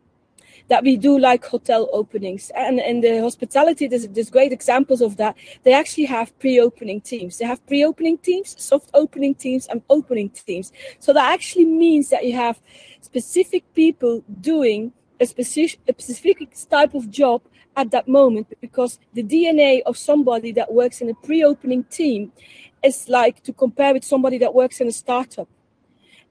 [0.67, 2.51] that we do like hotel openings.
[2.55, 5.35] And in the hospitality there's, there's great examples of that.
[5.63, 7.37] They actually have pre-opening teams.
[7.37, 10.71] They have pre-opening teams soft opening teams and opening teams.
[10.99, 12.59] So that actually means that you have
[13.01, 17.41] specific people doing a specific, a specific type of job
[17.77, 22.31] at that moment because the dna of somebody that works in a pre-opening team
[22.83, 25.47] is like to compare with somebody that works in a startup.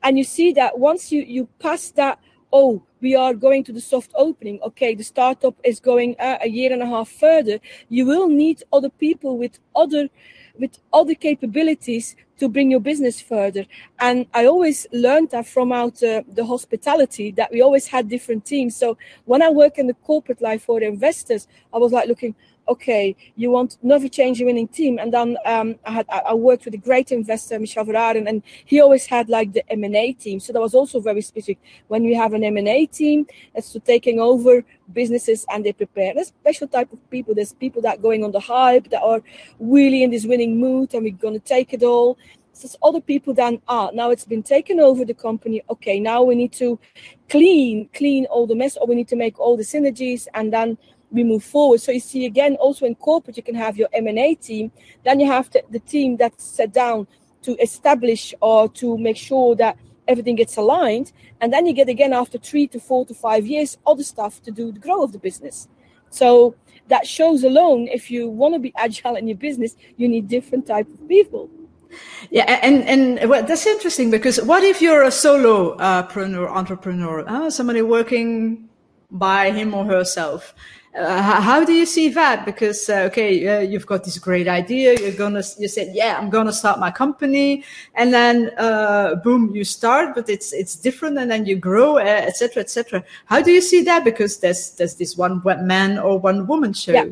[0.03, 2.19] And you see that once you you pass that
[2.55, 4.61] oh, we are going to the soft opening.
[4.63, 7.59] Okay, the startup is going uh, a year and a half further.
[7.89, 10.09] You will need other people with other
[10.57, 13.67] with other capabilities to bring your business further.
[13.99, 18.45] And I always learned that from out uh, the hospitality that we always had different
[18.45, 18.77] teams.
[18.77, 22.37] So when I work in the corporate life for investors, I was like looking,
[22.69, 24.99] okay, you want your winning team.
[24.99, 28.81] And then um, I had I worked with a great investor, Michel Verhaeren, and he
[28.81, 30.41] always had like the M&A team.
[30.41, 31.59] So that was also very specific.
[31.89, 36.15] When we have an M&A team, it's to taking over businesses and they prepare.
[36.15, 37.35] There's special type of people.
[37.35, 39.21] There's people that going on the hype, that are
[39.59, 42.19] really in this winning mood and we're going to take it all.
[42.53, 45.63] So there's other people then, ah, now it's been taken over the company.
[45.71, 46.79] Okay, now we need to
[47.29, 50.79] clean, clean all the mess or we need to make all the synergies and then
[51.15, 51.81] we move forward.
[51.81, 54.71] So you see again, also in corporate, you can have your M&A team.
[55.05, 57.07] Then you have the, the team that's set down
[57.43, 61.13] to establish or to make sure that everything gets aligned.
[61.41, 64.51] And then you get again after three to four to five years, other stuff to
[64.51, 65.69] do the growth of the business.
[66.11, 66.55] So
[66.89, 70.67] that shows alone, if you want to be agile in your business, you need different
[70.67, 71.49] type of people.
[72.31, 76.09] Yeah, and and well, that's interesting because what if you're a solo uh,
[76.51, 78.69] entrepreneur, uh, somebody working
[79.11, 80.55] by him or herself?
[80.95, 82.45] Uh, how do you see that?
[82.45, 84.95] Because uh, okay, uh, you've got this great idea.
[85.01, 87.65] You're gonna, you said, yeah, I'm gonna start my company,
[87.97, 92.61] and then uh, boom, you start, but it's it's different, and then you grow, etc.,
[92.61, 93.01] uh, etc.
[93.01, 94.05] Et how do you see that?
[94.05, 96.93] Because there's there's this one man or one woman show.
[96.93, 97.07] Yeah.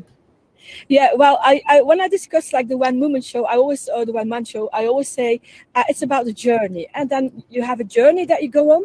[0.88, 4.06] Yeah, well, I, I when I discuss like the one woman show, I always or
[4.06, 5.40] the one man show, I always say
[5.74, 8.84] uh, it's about the journey, and then you have a journey that you go on,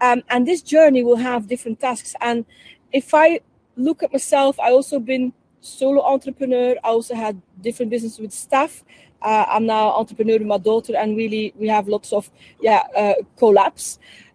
[0.00, 2.16] um, and this journey will have different tasks.
[2.20, 2.46] And
[2.92, 3.40] if I
[3.80, 6.76] look at myself, I also been solo entrepreneur.
[6.84, 8.84] I also had different business with staff.
[9.22, 13.14] Uh, I'm now entrepreneur with my daughter, and really we have lots of yeah uh.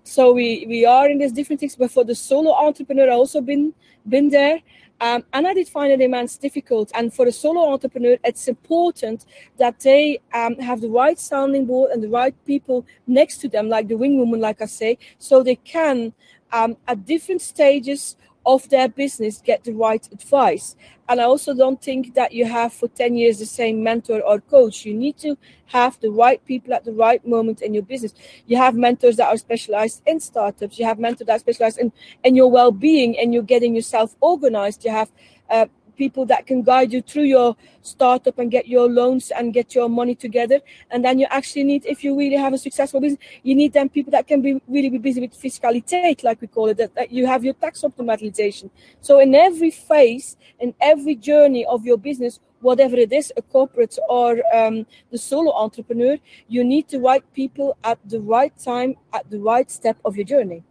[0.03, 1.75] So we we are in these different things.
[1.75, 3.73] But for the solo entrepreneur, I also been
[4.07, 4.61] been there.
[5.01, 6.89] Um, and I did find it immense difficult.
[6.93, 9.25] And for a solo entrepreneur, it's important
[9.57, 13.67] that they um, have the right sounding board and the right people next to them,
[13.67, 16.13] like the wing woman, like I say, so they can,
[16.53, 20.75] um, at different stages of their business get the right advice.
[21.07, 24.39] And I also don't think that you have for 10 years the same mentor or
[24.39, 24.85] coach.
[24.85, 28.13] You need to have the right people at the right moment in your business.
[28.47, 30.79] You have mentors that are specialized in startups.
[30.79, 31.91] You have mentors that are specialized in,
[32.23, 34.83] in your well-being and you're getting yourself organized.
[34.85, 35.11] You have
[35.49, 39.75] uh, people that can guide you through your startup and get your loans and get
[39.75, 40.59] your money together.
[40.91, 43.89] And then you actually need, if you really have a successful business, you need then
[43.89, 47.11] people that can be really be busy with fiscality, like we call it, that, that
[47.11, 48.69] you have your tax optimization.
[49.01, 53.97] So in every phase, in every journey of your business, whatever it is, a corporate
[54.09, 59.29] or um, the solo entrepreneur, you need the right people at the right time, at
[59.29, 60.63] the right step of your journey.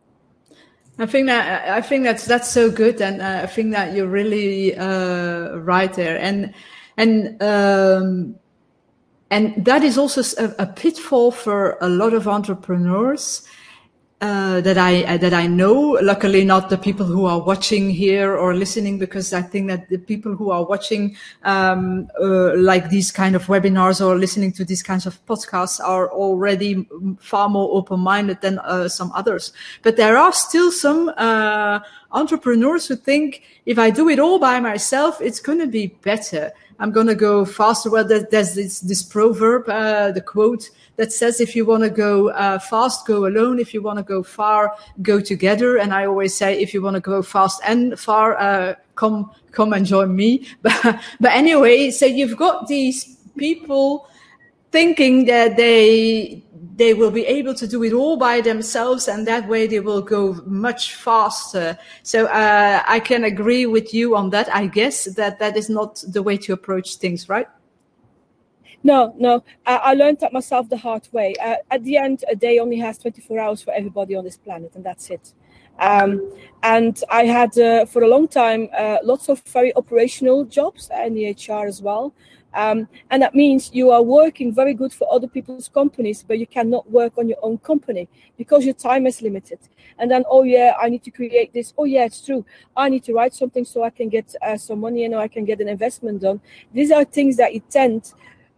[0.99, 4.07] I think that I think that's that's so good, and uh, I think that you're
[4.07, 6.55] really uh, right there, and
[6.97, 8.37] and um,
[9.31, 13.43] and that is also a, a pitfall for a lot of entrepreneurs
[14.25, 15.99] uh, that I uh, that I know.
[16.01, 19.99] Luckily, not the people who are watching here or listening, because I think that the
[19.99, 24.83] people who are watching um, uh, like these kind of webinars or listening to these
[24.83, 26.87] kinds of podcasts are already
[27.21, 29.53] far more open-minded than uh, some others.
[29.83, 31.81] But there are still some uh,
[32.13, 36.51] entrepreneurs who think if I do it all by myself, it's going to be better.
[36.81, 37.91] I'm going to go faster.
[37.91, 42.59] Well, there's this, this proverb, the quote that says if you want to go uh,
[42.59, 43.59] fast, go alone.
[43.59, 45.79] If you want to go far, go together.
[45.79, 49.73] And I always say, if you want to go fast and far, uh, come come
[49.73, 50.47] and join me.
[50.63, 54.09] But but anyway, so you've got these people
[54.71, 56.43] thinking that they
[56.77, 60.03] they will be able to do it all by themselves and that way they will
[60.03, 65.39] go much faster so uh, i can agree with you on that i guess that
[65.39, 67.47] that is not the way to approach things right
[68.85, 69.43] no, no.
[69.67, 71.35] I, I learned that myself the hard way.
[71.43, 74.73] Uh, at the end, a day only has 24 hours for everybody on this planet,
[74.75, 75.33] and that's it.
[75.79, 76.33] Um,
[76.63, 81.15] and I had, uh, for a long time, uh, lots of very operational jobs in
[81.15, 82.15] the HR as well.
[82.53, 86.47] Um, and that means you are working very good for other people's companies, but you
[86.47, 88.09] cannot work on your own company
[88.39, 89.59] because your time is limited.
[89.99, 91.75] And then, oh yeah, I need to create this.
[91.77, 92.45] Oh yeah, it's true.
[92.77, 95.45] I need to write something so I can get uh, some money and I can
[95.45, 96.41] get an investment done.
[96.73, 98.13] These are things that you tend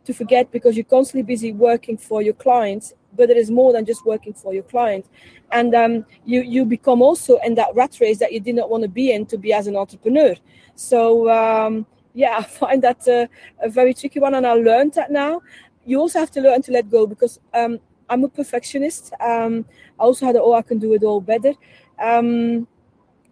[0.07, 3.85] to forget because you're constantly busy working for your clients but it is more than
[3.85, 5.07] just working for your client.
[5.51, 8.83] And um, you you become also in that rat race that you did not want
[8.83, 10.35] to be in to be as an entrepreneur.
[10.75, 13.29] So um, yeah i find that a
[13.69, 15.43] very tricky one and i learned that now.
[15.85, 17.79] You also have to learn to let go because um,
[18.11, 19.13] i'm a perfectionist.
[19.21, 19.65] Um,
[19.99, 21.55] i also had oh i can do it all better.
[21.99, 22.69] Um,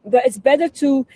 [0.06, 1.06] but it's better to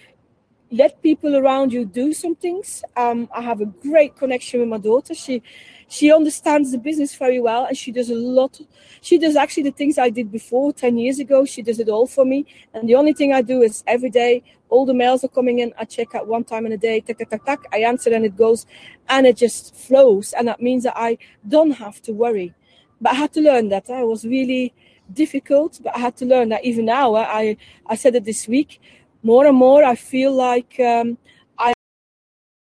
[0.70, 2.84] let people around you do some things.
[2.96, 5.14] Um, I have a great connection with my daughter.
[5.14, 5.42] She
[5.90, 8.60] she understands the business very well and she does a lot.
[9.00, 11.46] She does actually the things I did before 10 years ago.
[11.46, 12.44] She does it all for me.
[12.74, 15.72] And the only thing I do is every day, all the mails are coming in.
[15.78, 17.60] I check out one time in a day, tack, tack, tack, tack.
[17.72, 18.66] I answer and it goes
[19.08, 20.34] and it just flows.
[20.34, 21.16] And that means that I
[21.48, 22.52] don't have to worry.
[23.00, 23.88] But I had to learn that.
[23.88, 24.74] I was really
[25.10, 27.14] difficult, but I had to learn that even now.
[27.14, 27.56] I,
[27.86, 28.78] I said it this week
[29.22, 31.18] more and more I feel like um,
[31.58, 31.72] I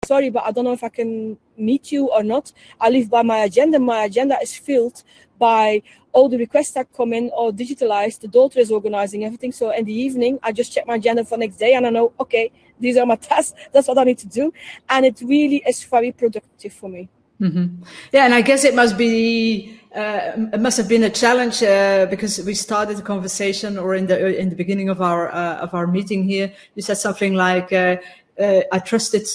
[0.04, 2.52] sorry, but I don't know if I can meet you or not.
[2.80, 3.78] I live by my agenda.
[3.78, 5.02] My agenda is filled
[5.38, 5.82] by
[6.12, 8.20] all the requests that come in or digitalized.
[8.20, 9.52] The daughter is organizing everything.
[9.52, 12.12] So in the evening, I just check my agenda for next day and I know,
[12.20, 13.54] okay, these are my tasks.
[13.72, 14.52] That's what I need to do.
[14.88, 17.08] And it really is very productive for me.
[17.40, 17.84] Mm-hmm.
[18.12, 22.06] Yeah, and I guess it must be uh, it must have been a challenge uh,
[22.10, 25.74] because we started the conversation, or in the in the beginning of our uh, of
[25.74, 27.96] our meeting here, you said something like, uh,
[28.38, 29.26] uh, "I trusted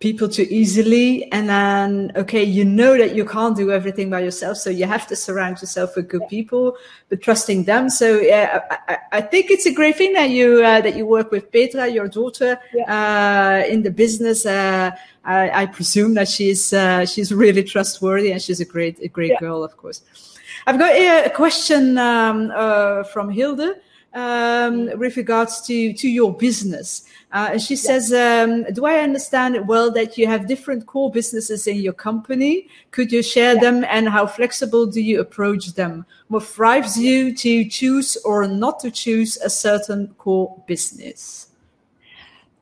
[0.00, 4.56] people too easily and then okay you know that you can't do everything by yourself
[4.56, 6.76] so you have to surround yourself with good people
[7.08, 7.90] but trusting them.
[7.90, 11.32] So yeah i, I think it's a great thing that you uh, that you work
[11.32, 13.64] with petra your daughter yeah.
[13.64, 14.46] uh, in the business.
[14.46, 14.92] Uh,
[15.24, 19.32] I, I, presume that she's uh, she's really trustworthy and she's a great a great
[19.32, 19.40] yeah.
[19.40, 20.02] girl of course.
[20.66, 23.76] I've got a, question um, uh, from hilde
[24.14, 27.80] um, with regards to to your business uh, and she yeah.
[27.80, 31.92] says, um, Do I understand it well that you have different core businesses in your
[31.92, 32.68] company?
[32.90, 33.60] Could you share yeah.
[33.60, 36.06] them and how flexible do you approach them?
[36.28, 41.46] What drives you to choose or not to choose a certain core business?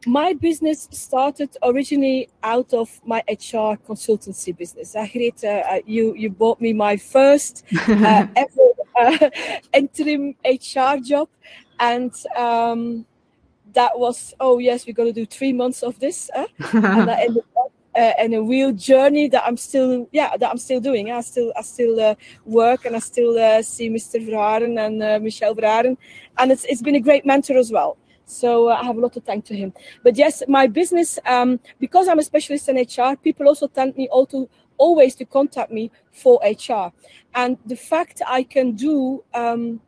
[0.09, 4.95] my business started originally out of my HR consultancy business.
[4.95, 8.69] Agriet, uh, you you bought me my first uh, ever
[9.23, 9.31] uh,
[9.75, 11.29] interim HR job,
[11.79, 13.07] and um,
[13.73, 17.73] that was oh yes we're to do three months of this and that ended up
[17.97, 21.11] uh, in a real journey that I'm still yeah that I'm still doing.
[21.11, 24.21] I still I still uh, work and I still uh, see Mr.
[24.27, 25.97] Verharen and uh, Michelle Verharen
[26.39, 27.97] and it's it's been a great mentor as well.
[28.27, 29.73] So uh, I have a lot to thank to him.
[30.03, 34.09] But yes my business um, because I'm a specialist in HR people also tell me
[34.09, 36.93] all to always to contact me for HR
[37.35, 39.81] and the fact I can do um,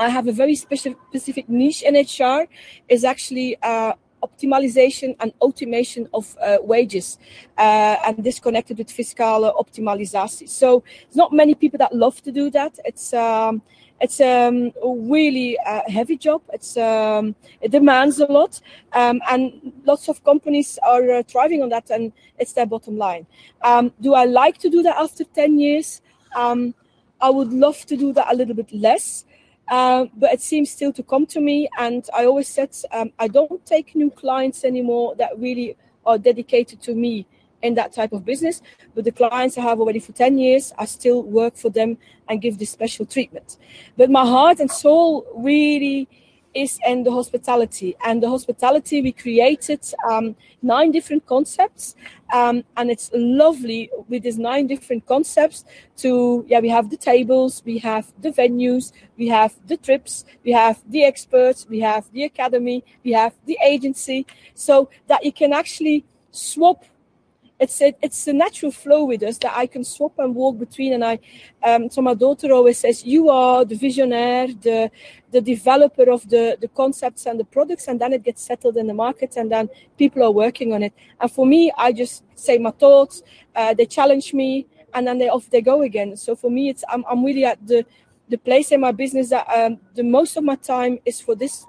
[0.00, 2.48] I have a very specific, specific niche in HR
[2.88, 7.18] is actually uh, optimization and automation of uh, wages
[7.58, 10.48] uh, and disconnected with fiscal optimization.
[10.48, 12.78] So it's not many people that love to do that.
[12.84, 13.60] It's um,
[14.00, 16.42] it's um, a really uh, heavy job.
[16.52, 18.60] It's um, it demands a lot,
[18.92, 23.26] um, and lots of companies are uh, thriving on that, and it's their bottom line.
[23.62, 26.00] Um, do I like to do that after ten years?
[26.34, 26.74] Um,
[27.20, 29.24] I would love to do that a little bit less.
[29.70, 31.68] Um, but it seems still to come to me.
[31.78, 36.82] And I always said um, I don't take new clients anymore that really are dedicated
[36.82, 37.26] to me
[37.62, 38.62] in that type of business.
[38.94, 41.98] But the clients I have already for 10 years, I still work for them
[42.28, 43.56] and give this special treatment.
[43.96, 46.08] But my heart and soul really
[46.54, 47.96] is in the hospitality.
[48.04, 51.94] And the hospitality, we created um, nine different concepts.
[52.32, 55.64] Um, and it's lovely with these nine different concepts
[55.98, 60.52] to, yeah, we have the tables, we have the venues, we have the trips, we
[60.52, 64.26] have the experts, we have the academy, we have the agency.
[64.54, 66.84] So that you can actually swap
[67.60, 70.94] it's a, it's a natural flow with us that I can swap and walk between.
[70.94, 71.18] And I,
[71.62, 74.90] um, so my daughter always says, "You are the visionaire, the
[75.30, 78.86] the developer of the the concepts and the products, and then it gets settled in
[78.86, 82.58] the market, and then people are working on it." And for me, I just say
[82.58, 83.22] my thoughts.
[83.54, 86.16] Uh, they challenge me, and then they off they go again.
[86.16, 87.84] So for me, it's I'm, I'm really at the
[88.30, 91.66] the place in my business that um, the most of my time is for this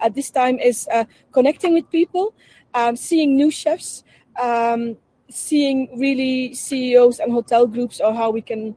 [0.00, 2.34] at this time is uh, connecting with people,
[2.74, 4.04] um, seeing new chefs,
[4.40, 4.96] um,
[5.30, 8.76] seeing really CEOs and hotel groups or how we can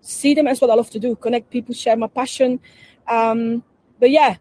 [0.00, 2.60] see them as what I love to do, connect people, share my passion.
[3.06, 3.62] Um,
[3.98, 4.36] but yeah,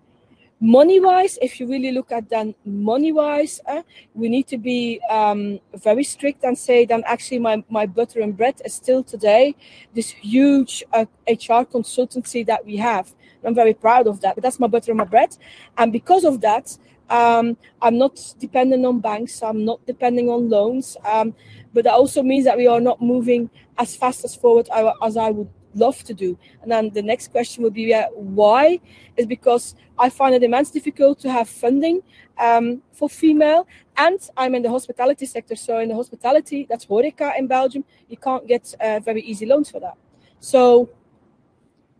[0.59, 3.83] money wise if you really look at then money wise uh,
[4.15, 8.35] we need to be um, very strict and say then actually my, my butter and
[8.35, 9.55] bread is still today
[9.93, 13.13] this huge uh, hr consultancy that we have
[13.45, 15.37] i'm very proud of that but that's my butter and my bread
[15.77, 16.75] and because of that
[17.09, 21.33] um, i'm not dependent on banks i'm not depending on loans um,
[21.73, 24.69] but that also means that we are not moving as fast as forward
[25.01, 26.37] as i would love to do.
[26.61, 28.79] And then the next question would be, yeah, why?
[29.15, 32.01] Is because I find it immensely difficult to have funding
[32.37, 35.55] um, for female, and I'm in the hospitality sector.
[35.55, 39.69] So in the hospitality, that's horeca in Belgium, you can't get uh, very easy loans
[39.69, 39.95] for that.
[40.39, 40.85] So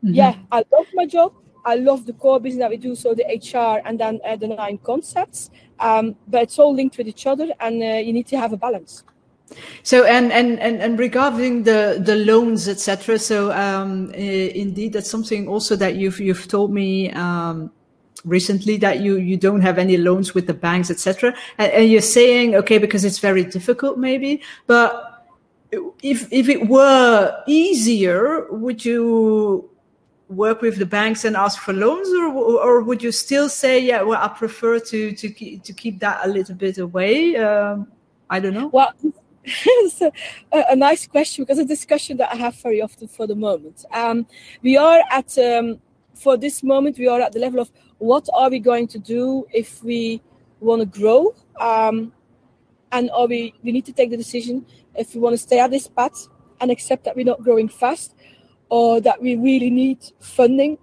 [0.03, 0.13] mm-hmm.
[0.13, 1.33] yeah, I love my job.
[1.65, 4.47] I love the core business that we do, so the HR and then uh, the
[4.47, 5.49] nine concepts.
[5.79, 8.57] Um, but it's all linked with each other, and uh, you need to have a
[8.57, 9.03] balance.
[9.83, 13.17] So and and and, and regarding the the loans, etc.
[13.19, 17.71] So um, indeed, that's something also that you've you've told me um,
[18.25, 21.33] recently that you you don't have any loans with the banks, etc.
[21.57, 25.17] And, and you're saying okay because it's very difficult, maybe, but
[26.01, 29.69] if if it were easier, would you
[30.29, 34.01] work with the banks and ask for loans, or or would you still say, yeah,
[34.01, 37.35] well, I prefer to to keep, to keep that a little bit away?
[37.37, 37.87] Um,
[38.29, 38.67] I don't know.
[38.67, 38.93] Well,
[39.43, 40.11] it's a,
[40.51, 43.85] a, nice question because a discussion that I have very often for the moment.
[43.93, 44.27] Um,
[44.61, 45.79] we are at um,
[46.13, 49.47] for this moment we are at the level of what are we going to do
[49.53, 50.21] if we
[50.59, 52.11] want to grow, um,
[52.91, 54.65] and are we we need to take the decision
[54.95, 56.27] if we want to stay at this path
[56.59, 58.15] and accept that we're not growing fast,
[58.69, 60.77] or that we really need funding.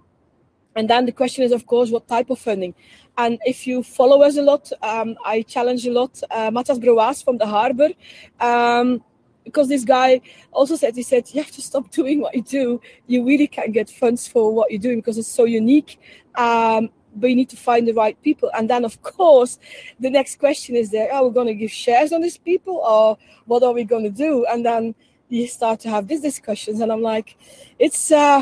[0.75, 2.75] And then the question is, of course, what type of funding?
[3.17, 7.23] And if you follow us a lot, um, I challenge a lot uh, Matthias Broas
[7.23, 7.89] from the Harbor.
[8.39, 9.03] Um,
[9.45, 10.21] because this guy
[10.51, 12.81] also said, he said, you have to stop doing what you do.
[13.07, 15.99] You really can't get funds for what you're doing because it's so unique.
[16.35, 18.51] Um, but you need to find the right people.
[18.57, 19.57] And then, of course,
[19.99, 23.17] the next question is there, are we going to give shares on these people or
[23.45, 24.45] what are we going to do?
[24.47, 24.95] And then
[25.29, 26.79] you start to have these discussions.
[26.81, 27.37] And I'm like,
[27.79, 28.41] it's, uh,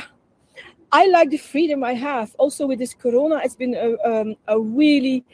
[0.92, 2.36] I like the freedom I have.
[2.38, 5.26] Also with this Corona, it's been a, um, a really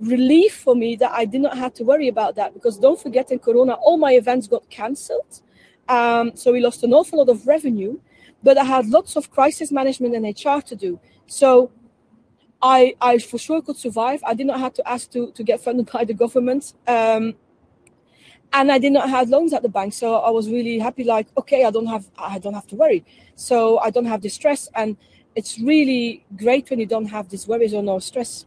[0.00, 3.30] relief for me that I did not have to worry about that because don't forget
[3.30, 5.42] in Corona, all my events got cancelled.
[5.88, 7.98] Um, so we lost an awful lot of revenue,
[8.42, 11.00] but I had lots of crisis management and HR to do.
[11.26, 11.70] So
[12.60, 14.20] I, I for sure could survive.
[14.24, 16.74] I did not have to ask to, to get funded by the government.
[16.86, 17.34] Um,
[18.52, 21.04] and I did not have loans at the bank, so I was really happy.
[21.04, 24.34] Like, okay, I don't have I don't have to worry, so I don't have this
[24.34, 24.96] stress, and
[25.34, 28.46] it's really great when you don't have these worries or no stress.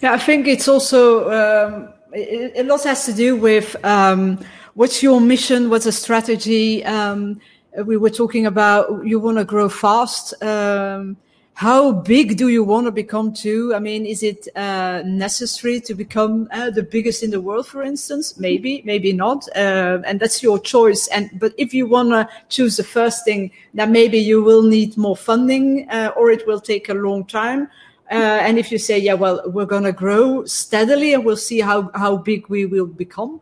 [0.00, 4.38] Yeah, I think it's also um, it, it lot has to do with um,
[4.74, 6.84] what's your mission, what's a strategy.
[6.84, 7.40] Um,
[7.84, 10.40] we were talking about you want to grow fast.
[10.42, 11.16] Um,
[11.54, 13.74] how big do you want to become too?
[13.74, 17.82] I mean, is it uh, necessary to become uh, the biggest in the world, for
[17.82, 18.38] instance?
[18.38, 21.06] Maybe, maybe not, uh, and that's your choice.
[21.08, 24.96] And but if you want to choose the first thing, then maybe you will need
[24.96, 27.68] more funding, uh, or it will take a long time.
[28.10, 31.60] Uh, and if you say, yeah, well, we're going to grow steadily, and we'll see
[31.60, 33.40] how how big we will become.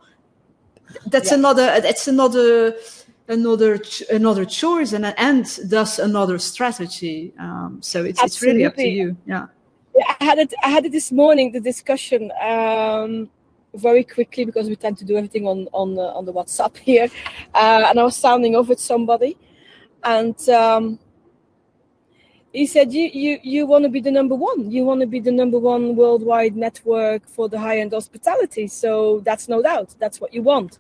[1.07, 1.39] That's yeah.
[1.39, 1.81] another.
[1.81, 2.75] That's another
[3.29, 7.33] another another choice and and thus another strategy.
[7.39, 9.17] Um, so it's it's really up to you.
[9.27, 9.47] Yeah.
[9.97, 10.55] yeah I had it.
[10.63, 11.53] I had it this morning.
[11.53, 12.33] The discussion.
[12.41, 13.31] Um,
[13.75, 17.09] very quickly because we tend to do everything on on uh, on the WhatsApp here,
[17.55, 19.37] uh, and I was sounding off with somebody,
[20.03, 20.99] and um,
[22.53, 24.71] he said, "You you you want to be the number one.
[24.71, 28.69] You want to be the number one worldwide network for the high end hospitality.
[28.69, 29.95] So that's no doubt.
[29.99, 30.79] That's what you want.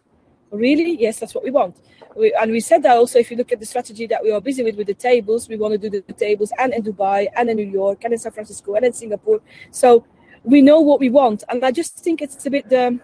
[0.50, 0.98] Really?
[0.98, 1.76] Yes, that's what we want
[2.18, 4.40] we, and we said that also if you look at the strategy that we are
[4.40, 7.48] busy with with the tables we want to do the, tables and in dubai and
[7.48, 9.40] in new york and in san francisco and in singapore.
[9.70, 10.04] So
[10.42, 12.98] we know what we want and i just think it's a bit the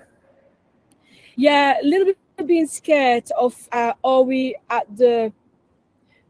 [1.36, 5.32] yeah a little bit being scared of uh, are we at the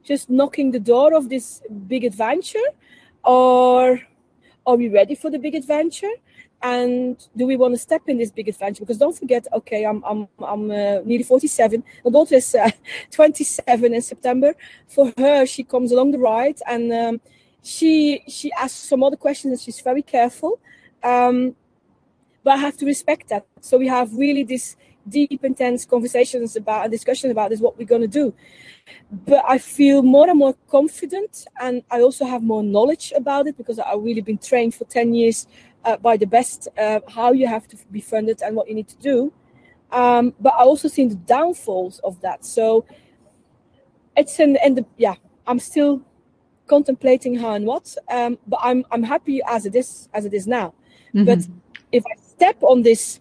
[0.02, 2.68] just knocking the door of this big adventure
[3.24, 4.00] or
[4.66, 6.14] are we ready for the big adventure
[6.64, 8.80] and do we want to step in this big adventure?
[8.80, 11.84] Because don't forget, okay, I'm I'm I'm uh, nearly 47.
[12.04, 12.70] My daughter is uh,
[13.10, 14.54] 27 in September.
[14.88, 17.20] For her, she comes along the ride and um,
[17.62, 20.58] she she asks some other questions and she's very careful.
[21.02, 21.54] Um,
[22.42, 23.46] but I have to respect that.
[23.60, 27.86] So we have really this deep, intense conversations about and discussions about is what we're
[27.86, 28.32] going to do.
[29.10, 33.56] But I feel more and more confident, and I also have more knowledge about it
[33.58, 35.46] because I've really been trained for 10 years
[35.84, 38.88] uh, by the best uh, how you have to be funded and what you need
[38.88, 39.32] to do.
[39.92, 42.44] Um, but I also seen the downfalls of that.
[42.44, 42.84] So
[44.16, 45.14] it's an and the, yeah,
[45.46, 46.02] I'm still
[46.66, 47.94] contemplating how and what.
[48.10, 50.74] Um, but I'm I'm happy as it is as it is now.
[51.14, 51.24] Mm-hmm.
[51.24, 51.46] But
[51.92, 53.20] if I step on this,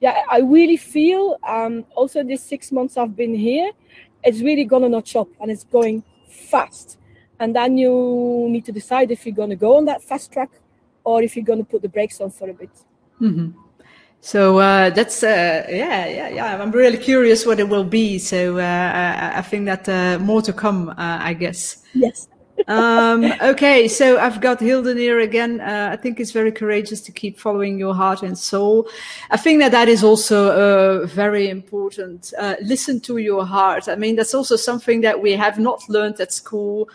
[0.00, 3.70] yeah, I really feel um, also these six months I've been here,
[4.24, 6.98] it's really gonna notch up and it's going fast.
[7.40, 10.50] And then you need to decide if you're gonna go on that fast track
[11.04, 12.70] or if you're gonna put the brakes on for a bit.
[13.20, 13.58] Mm-hmm.
[14.20, 16.62] So uh, that's uh, yeah, yeah, yeah.
[16.62, 18.18] I'm really curious what it will be.
[18.18, 21.84] So uh, I, I, think that uh, more to come, uh, I guess.
[21.92, 22.28] Yes
[22.68, 25.60] um, okay, so I've got Hilden here again.
[25.60, 28.88] Uh, I think it's very courageous to keep following your heart and soul.
[29.30, 30.50] I think that that is also
[31.02, 32.32] uh, very important.
[32.38, 33.88] Uh, listen to your heart.
[33.88, 36.88] I mean, that's also something that we have not learned at school.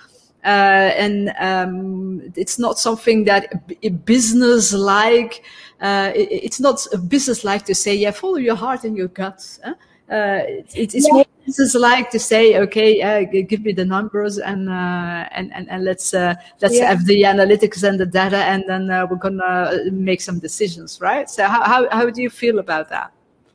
[0.44, 5.44] Uh, and um, it's not something that a business like.
[5.82, 9.10] Uh, it, it's not a business like to say, yeah, follow your heart and your
[9.10, 9.60] guts.
[9.64, 9.74] Huh?
[10.12, 10.42] uh,
[10.74, 11.14] it, it's yeah.
[11.14, 15.70] more business like to say, okay, uh, give me the numbers and uh, and, and
[15.70, 16.90] and let's uh, let's yeah.
[16.90, 21.30] have the analytics and the data, and then uh, we're gonna make some decisions, right?
[21.30, 23.12] So how, how how do you feel about that?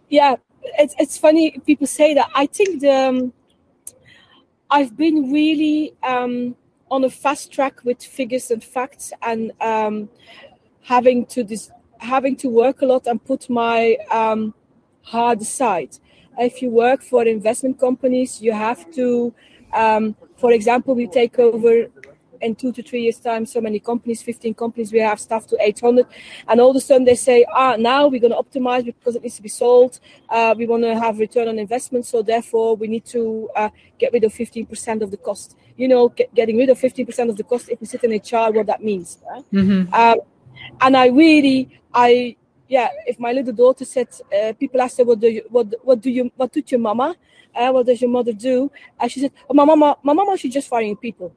[0.08, 0.36] Yeah,
[0.78, 2.30] it's it's funny people say that.
[2.34, 3.32] I think the um,
[4.70, 6.54] I've been really um,
[6.90, 10.08] on a fast track with figures and facts, and um,
[10.82, 14.52] having to this having to work a lot and put my um,
[15.02, 15.98] hard aside
[16.38, 19.32] if you work for investment companies, you have to,
[19.72, 21.86] um, for example, we take over
[22.44, 25.56] in two to three years' time so many companies, 15 companies, we have staff to
[25.60, 26.06] 800.
[26.48, 29.22] And all of a sudden they say, ah, now we're going to optimize because it
[29.22, 30.00] needs to be sold.
[30.28, 32.06] Uh, we want to have return on investment.
[32.06, 35.56] So therefore, we need to uh, get rid of 15% of the cost.
[35.76, 38.52] You know, get, getting rid of 15% of the cost if we sit in HR,
[38.52, 39.18] what that means.
[39.28, 39.44] Right?
[39.52, 39.94] Mm-hmm.
[39.94, 40.18] Um,
[40.80, 42.36] and I really, I
[42.68, 46.00] yeah, if my little daughter said, uh, people asked her, what do you, what, what
[46.00, 47.14] do you, what did your mama?
[47.54, 48.70] Uh, what does your mother do?
[48.98, 51.34] And she said, oh, my mama, my mama, she's just firing people.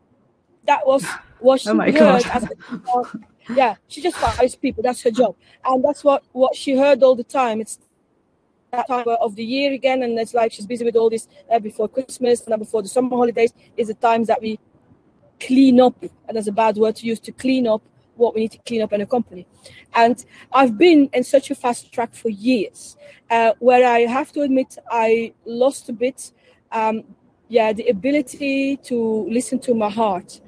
[0.67, 1.05] That was
[1.39, 2.25] what she oh heard.
[2.25, 2.47] As
[3.55, 4.83] yeah, she just fires people.
[4.83, 7.61] That's her job, and that's what what she heard all the time.
[7.61, 7.79] It's
[8.71, 11.59] that time of the year again, and it's like she's busy with all this uh,
[11.59, 13.53] before Christmas and before the summer holidays.
[13.77, 14.59] Is the times that we
[15.39, 17.81] clean up, and that's a bad word to use to clean up
[18.17, 19.47] what we need to clean up in a company.
[19.93, 22.97] And I've been in such a fast track for years,
[23.29, 26.31] uh, where I have to admit I lost a bit,
[26.71, 27.03] um,
[27.49, 30.41] yeah, the ability to listen to my heart.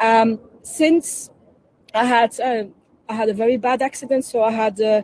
[0.00, 1.30] Um, since
[1.94, 2.64] I had uh,
[3.08, 5.02] I had a very bad accident, so I had uh,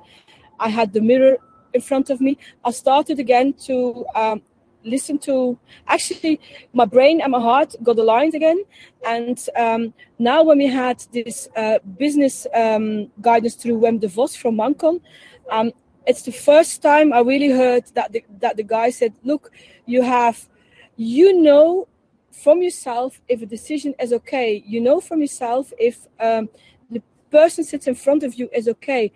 [0.58, 1.38] I had the mirror
[1.72, 2.38] in front of me.
[2.64, 4.42] I started again to um,
[4.84, 6.40] listen to actually
[6.72, 8.62] my brain and my heart got aligned again
[9.06, 14.34] and um, now when we had this uh, business um, guidance through wim de vos
[14.34, 15.00] from mancon
[15.50, 15.72] um,
[16.06, 19.50] it's the first time i really heard that the, that the guy said look
[19.86, 20.48] you have
[21.02, 21.88] you know
[22.32, 24.62] from yourself if a decision is okay.
[24.66, 26.48] You know from yourself if um,
[26.90, 29.12] the person sits in front of you is okay.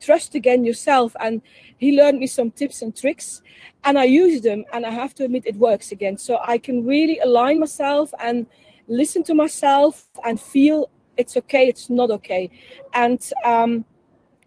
[0.00, 1.14] Trust again yourself.
[1.20, 1.42] And
[1.76, 3.42] he learned me some tips and tricks
[3.84, 6.16] and i use them and i have to admit it works again.
[6.16, 8.46] So i can really align myself and
[8.88, 12.50] listen to myself and feel it's okay it's not okay.
[12.94, 13.84] And um,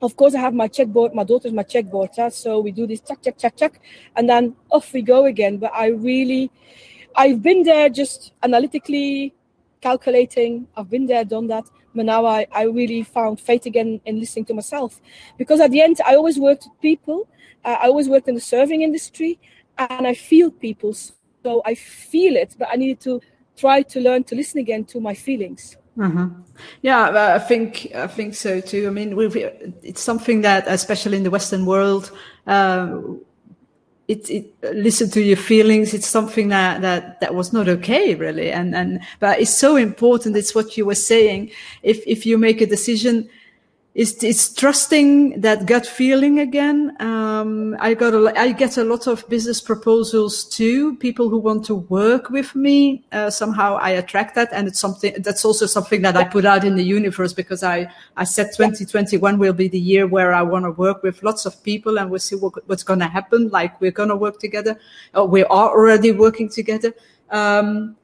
[0.02, 2.30] of course i have my checkboard my daughter's my checkboard huh?
[2.30, 3.82] so we do this check check check check
[4.16, 5.58] and then off we go again.
[5.58, 6.52] But i really
[7.16, 9.34] i've been there just analytically
[9.82, 10.68] calculating.
[10.78, 11.66] I've been there done that.
[11.96, 15.02] But now I, I really found faith again in listening to myself.
[15.40, 17.28] Because at the end i always worked with people.
[17.66, 19.40] Uh, i always worked in the serving industry
[19.78, 20.94] and i feel people.
[20.94, 23.22] So i feel it but i needed to
[23.58, 26.28] try to learn to listen again to my feelings uh-huh.
[26.82, 28.88] Yeah, I think I think so too.
[28.88, 29.16] I mean,
[29.82, 32.12] it's something that, especially in the Western world,
[32.46, 33.00] uh,
[34.12, 38.52] it, it listen to your feelings it's something that that that was not okay really
[38.52, 41.50] and and but it's so important it's what you were saying
[41.82, 43.30] if if you make a decision
[43.94, 46.96] it's, it's trusting that gut feeling again.
[47.02, 50.96] Um, I got a, I get a lot of business proposals too.
[50.96, 53.04] People who want to work with me.
[53.12, 56.64] Uh, somehow I attract that, and it's something that's also something that I put out
[56.64, 60.64] in the universe because I I said 2021 will be the year where I want
[60.64, 63.50] to work with lots of people, and we'll see what, what's going to happen.
[63.50, 64.80] Like we're going to work together,
[65.14, 66.94] or we are already working together.
[67.30, 67.98] Um,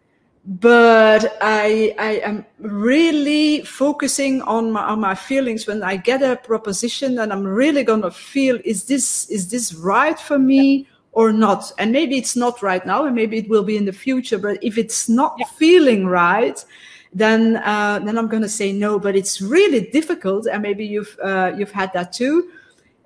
[0.48, 6.38] but I, I am really focusing on my, on my feelings when I get a
[6.38, 10.78] proposition and I'm really going to feel, is this, is this right for me?
[10.78, 10.84] Yeah.
[11.14, 13.92] Or not, and maybe it's not right now, and maybe it will be in the
[13.92, 14.38] future.
[14.38, 15.48] But if it's not yeah.
[15.58, 16.64] feeling right,
[17.12, 19.00] then uh, then I'm going to say no.
[19.00, 22.52] But it's really difficult, and maybe you've uh, you've had that too.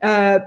[0.02, 0.40] Uh,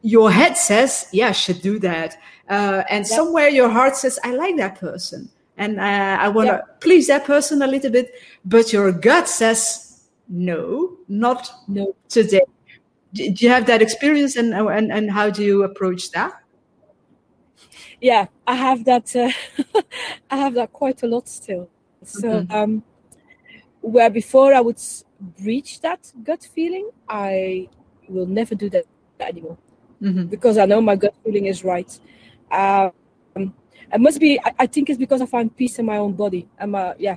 [0.00, 2.16] your head says, "Yeah, I should do that,"
[2.48, 3.16] uh, and yeah.
[3.16, 5.28] somewhere your heart says, "I like that person."
[5.60, 6.74] And uh, I want to yeah.
[6.80, 12.40] please that person a little bit, but your gut says no, not no today.
[13.12, 16.32] Do you have that experience, and and and how do you approach that?
[18.00, 19.14] Yeah, I have that.
[19.14, 19.30] Uh,
[20.30, 21.68] I have that quite a lot still.
[22.04, 22.52] So, mm-hmm.
[22.52, 22.82] um,
[23.82, 24.80] where before I would
[25.42, 27.68] reach that gut feeling, I
[28.08, 28.86] will never do that
[29.20, 29.58] anymore
[30.00, 30.24] mm-hmm.
[30.24, 31.90] because I know my gut feeling is right.
[32.50, 32.92] Um,
[33.92, 36.48] it must be I, I, think it's because i find peace in my own body
[36.58, 37.16] i'm uh, yeah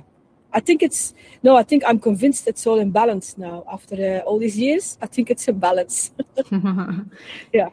[0.52, 4.28] i think it's no i think i'm convinced it's all in balance now after uh,
[4.28, 6.12] all these years i think it's in balance
[6.50, 6.50] yeah.
[7.52, 7.68] yeah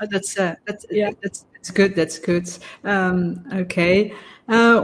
[0.00, 2.48] oh, that's uh, that's yeah that's that's good that's good
[2.84, 4.12] um, okay
[4.48, 4.80] uh,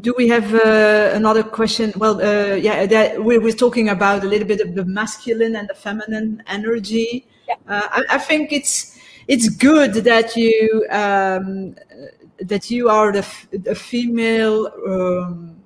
[0.00, 1.92] do we have uh, another question?
[1.96, 5.68] Well, uh, yeah, that we were talking about a little bit of the masculine and
[5.68, 7.26] the feminine energy.
[7.46, 7.56] Yeah.
[7.68, 8.98] Uh, I, I, think it's
[9.28, 11.76] it's good that you um,
[12.44, 15.62] that you are the, the female um,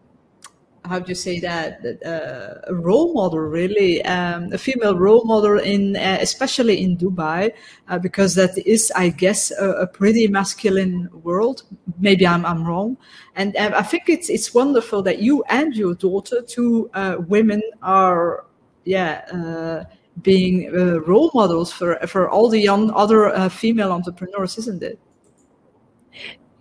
[0.87, 5.59] how do you say that uh, a role model really um, a female role model
[5.59, 7.53] in uh, especially in dubai
[7.89, 11.63] uh, because that is i guess a, a, pretty masculine world.
[11.99, 12.97] Maybe i'm, I'm wrong.
[13.35, 17.63] And uh, i think it's it's wonderful that you and your daughter two uh, women
[17.83, 18.45] are
[18.85, 19.85] yeah uh,
[20.23, 20.73] being
[21.07, 24.99] role models for for all the young other female entrepreneurs isn't it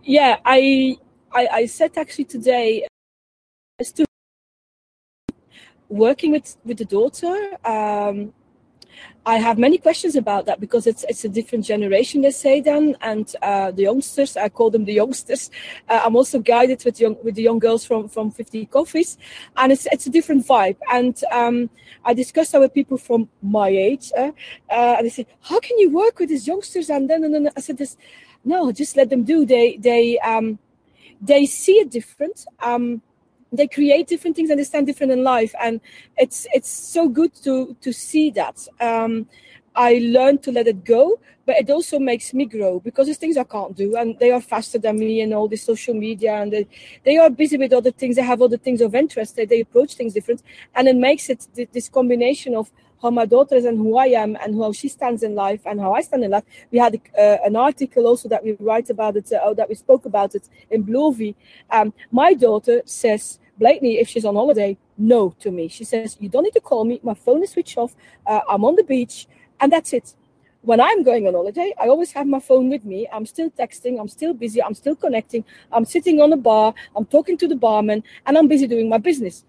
[0.06, 0.98] yeah, I,
[1.32, 2.88] I, I said actually today,
[3.80, 4.06] as to
[5.90, 7.36] working with with the daughter.
[7.66, 8.34] Um,
[9.28, 12.96] I have many questions about that because it's it's a different generation, they say then,
[13.02, 14.38] and uh, the youngsters.
[14.38, 15.50] I call them the youngsters.
[15.90, 19.18] Uh, I'm also guided with young with the young girls from from 50 coffees,
[19.58, 20.78] and it's it's a different vibe.
[20.94, 21.72] And um,
[22.06, 24.32] I discussed that with people from my age, uh,
[24.70, 27.50] uh and they said, "How can you work with these youngsters?" And then and then
[27.58, 27.98] I said, "This
[28.46, 29.46] no, just let them do.
[29.46, 30.60] They they um,
[31.22, 32.46] they see it different.
[32.62, 33.02] Um,
[33.52, 35.82] they create different things and they stand different in life, and
[36.18, 38.68] it's it's so good to to see that.
[38.80, 39.28] Um,
[39.76, 43.36] I learned to let it go, but it also makes me grow because there's things
[43.36, 46.54] I can't do, and they are faster than me and all the social media, and
[46.54, 46.68] they,
[47.04, 48.16] they are busy with other things.
[48.16, 49.36] They have other things of interest.
[49.36, 50.44] They, they approach things different,
[50.76, 52.72] and it makes it this combination of
[53.06, 55.80] how my daughter is and who I am and how she stands in life and
[55.80, 56.44] how I stand in life.
[56.72, 60.06] We had uh, an article also that we write about it, uh, that we spoke
[60.06, 61.36] about it in Blovy.
[61.70, 65.68] Um, my daughter says blatantly, if she's on holiday, no to me.
[65.68, 67.00] She says, You don't need to call me.
[67.04, 67.96] My phone is switched off.
[68.26, 69.28] Uh, I'm on the beach,
[69.60, 70.16] and that's it.
[70.62, 73.08] When I'm going on holiday, I always have my phone with me.
[73.14, 77.06] I'm still texting, I'm still busy, I'm still connecting, I'm sitting on a bar, I'm
[77.06, 79.44] talking to the barman, and I'm busy doing my business.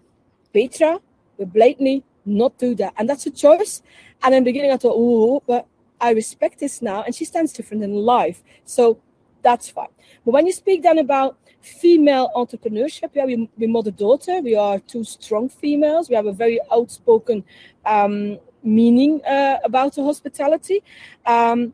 [0.53, 0.99] Petra
[1.37, 2.93] will blatantly not do that.
[2.97, 3.81] And that's a choice.
[4.23, 5.67] And in the beginning, I thought, oh, but
[5.99, 7.03] I respect this now.
[7.03, 8.43] And she stands different in life.
[8.65, 8.99] So
[9.41, 9.87] that's fine.
[10.25, 14.79] But when you speak then about female entrepreneurship, yeah, we, we mother daughter, we are
[14.79, 16.09] two strong females.
[16.09, 17.43] We have a very outspoken
[17.85, 20.83] um, meaning uh, about the hospitality.
[21.25, 21.73] Um,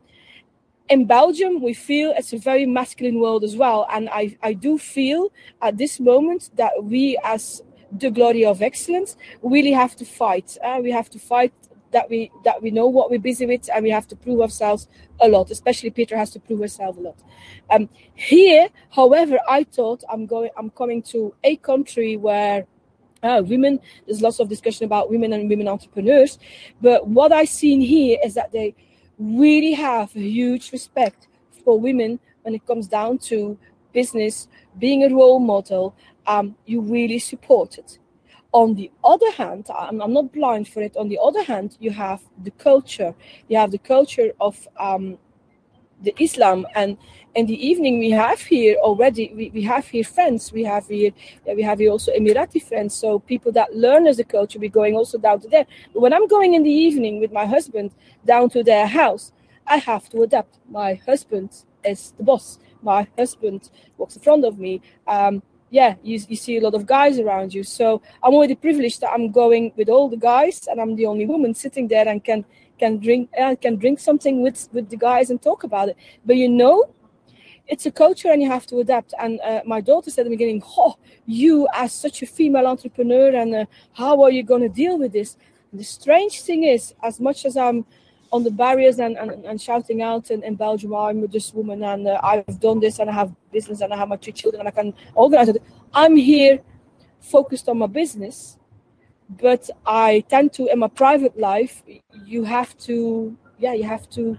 [0.88, 3.86] in Belgium, we feel it's a very masculine world as well.
[3.90, 5.32] And I, I do feel
[5.62, 7.62] at this moment that we as
[7.92, 10.56] the glory of excellence, we really have to fight.
[10.62, 11.52] Uh, we have to fight
[11.92, 14.88] that we that we know what we're busy with, and we have to prove ourselves
[15.20, 15.50] a lot.
[15.50, 17.16] Especially Petra has to prove herself a lot.
[17.70, 20.50] Um, here, however, I thought I'm going.
[20.56, 22.66] I'm coming to a country where.
[23.22, 26.38] Uh, women, there's lots of discussion about women and women entrepreneurs,
[26.82, 28.74] but what I've seen here is that they
[29.18, 31.26] really have a huge respect
[31.64, 33.58] for women when it comes down to
[33.94, 35.96] business, being a role model,
[36.26, 37.98] um, you really support it.
[38.52, 40.96] On the other hand, I'm, I'm, not blind for it.
[40.96, 43.12] On the other hand, you have the culture.
[43.48, 45.18] You have the culture of um,
[46.02, 46.96] the Islam, and
[47.34, 49.32] in the evening we have here already.
[49.34, 50.52] We, we have here friends.
[50.52, 51.10] We have here
[51.46, 52.94] we have here also Emirati friends.
[52.94, 55.66] So people that learn as a culture, we're going also down to there.
[55.92, 57.90] But when I'm going in the evening with my husband
[58.24, 59.32] down to their house,
[59.66, 60.58] I have to adapt.
[60.70, 62.58] My husband is the boss.
[62.82, 64.80] My husband walks in front of me.
[65.06, 65.42] Um,
[65.74, 67.64] yeah, you, you see a lot of guys around you.
[67.64, 71.26] So I'm already privileged that I'm going with all the guys, and I'm the only
[71.26, 72.44] woman sitting there and can
[72.78, 75.96] can drink uh, can drink something with with the guys and talk about it.
[76.24, 76.76] But you know,
[77.66, 79.14] it's a culture and you have to adapt.
[79.18, 80.94] And uh, my daughter said in the beginning, "Oh,
[81.26, 83.64] you as such a female entrepreneur, and uh,
[83.94, 85.36] how are you going to deal with this?"
[85.72, 87.84] And the strange thing is, as much as I'm
[88.34, 91.84] on the barriers and, and, and shouting out in, in Belgium, I'm a this woman
[91.84, 94.58] and uh, I've done this and I have business and I have my two children
[94.60, 95.62] and I can organize it.
[95.92, 96.58] I'm here
[97.20, 98.58] focused on my business,
[99.40, 101.84] but I tend to, in my private life,
[102.24, 104.36] you have to, yeah, you have to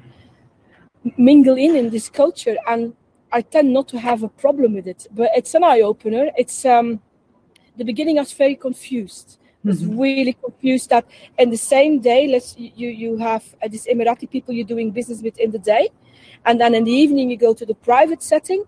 [1.17, 2.93] mingle in in this culture and
[3.31, 6.31] I tend not to have a problem with it, but it's an eye opener.
[6.37, 6.99] It's um,
[7.77, 8.17] the beginning.
[8.17, 9.99] I was very confused was mm-hmm.
[9.99, 11.05] really confused that
[11.37, 15.21] in the same day, let's you you have uh, these Emirati people you're doing business
[15.21, 15.89] with in the day,
[16.45, 18.63] and then in the evening you go to the private setting.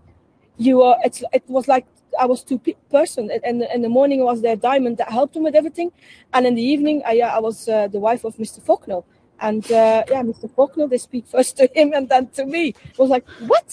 [0.56, 1.86] You are it's it was like
[2.18, 5.44] I was two pe- person, and in the morning was their diamond that helped him
[5.44, 5.92] with everything,
[6.34, 8.60] and in the evening I I was uh, the wife of Mr.
[8.62, 9.02] Faulkner.
[9.40, 10.52] And uh, yeah, Mr.
[10.52, 12.74] Faulkner, they speak first to him and then to me.
[12.90, 13.70] It was like, what?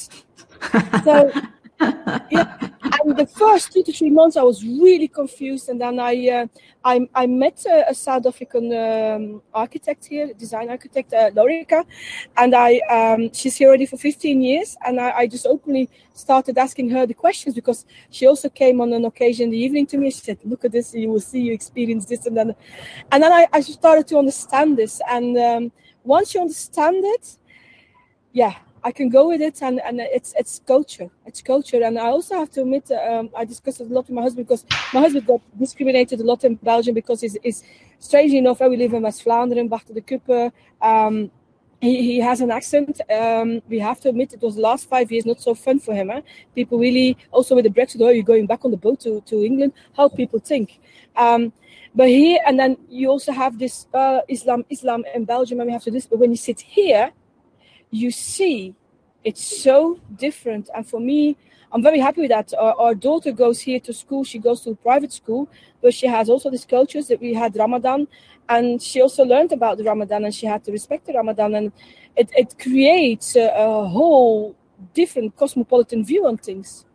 [1.04, 1.32] so
[1.80, 2.58] yeah,
[3.04, 6.48] and the first two to three months, I was really confused, and then I uh,
[6.84, 11.84] I, I met a, a South African um, architect here, design architect uh, Lorica,
[12.38, 16.58] and I um, she's here already for 15 years, and I, I, just openly started
[16.58, 19.98] asking her the questions because she also came on an occasion in the evening to
[19.98, 20.12] me.
[20.12, 22.56] She said, "Look at this, you will see, you experience this," and then
[23.12, 25.72] and then I, I started to understand this, and um,
[26.04, 27.38] once you understand it,
[28.32, 28.56] yeah,
[28.86, 31.10] I can go with it, and, and it's it's culture.
[31.26, 34.22] It's culture, and I also have to admit, um, I discussed a lot with my
[34.22, 34.64] husband because
[34.94, 37.64] my husband got discriminated a lot in Belgium because he's, he's
[37.98, 40.52] strangely enough, we live in West Vlaanderen, Bachten de Kuppe.
[40.84, 41.32] Um,
[41.82, 43.02] he, he has an accent.
[43.10, 45.96] Um, we have to admit it was the last five years not so fun for
[45.96, 46.12] him.
[46.12, 46.22] Eh?
[46.54, 49.44] People really also with the Brexit, oh, you're going back on the boat to, to
[49.44, 49.74] England.
[49.98, 50.80] How people think.
[51.16, 51.54] Um,
[51.96, 55.74] but here and then you also have this uh, Islam Islam in Belgium, and we
[55.74, 56.06] have to this.
[56.06, 57.12] But when you sit here,
[57.96, 58.76] you see
[59.24, 60.70] it's so different.
[60.76, 61.36] And for me,
[61.72, 62.54] I'm very happy with that.
[62.54, 64.24] Our, our, daughter goes here to school.
[64.24, 65.50] She goes to a private school,
[65.82, 68.08] but she has also these cultures that we had Ramadan,
[68.48, 71.72] and she also learned about the Ramadan, and she had to respect the Ramadan, and
[72.16, 74.56] it, it creates a, a whole
[74.94, 76.86] different cosmopolitan view on things.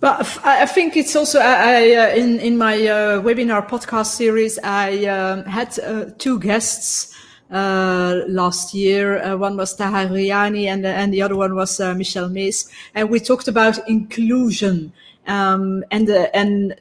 [0.00, 5.06] But I think it's also I, uh, in in my uh, webinar podcast series I
[5.06, 7.13] um, had uh, two guests
[7.54, 9.22] last year.
[9.22, 12.68] Uh, one was Taha Riani and, and the other one was uh, Michelle Mays.
[12.94, 14.92] And we talked about inclusion
[15.26, 16.74] um, and, and,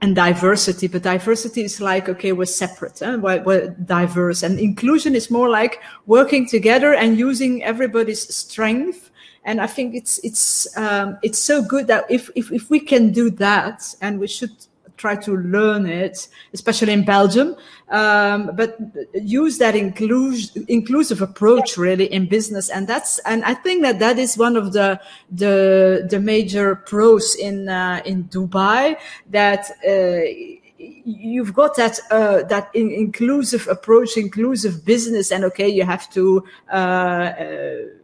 [0.00, 3.16] and diversity, but diversity is like, okay, we're separate, eh?
[3.16, 4.42] we're, we're, diverse.
[4.42, 9.10] And inclusion is more like working together and using everybody's strength.
[9.44, 13.10] And I think it's, it's, um, it's so good that if, if, if we can
[13.10, 14.52] do that, and we should
[15.00, 17.56] try to learn it, especially in Belgium.
[17.88, 18.78] Um, but
[19.14, 24.18] use that inclus- inclusive approach really in business, and that's and I think that that
[24.18, 25.00] is one of the
[25.42, 28.96] the the major pros in uh, in Dubai
[29.30, 29.62] that.
[29.86, 30.56] Uh,
[31.04, 36.42] you've got that uh, that in- inclusive approach, inclusive business, and okay, you have to
[36.72, 37.99] uh, uh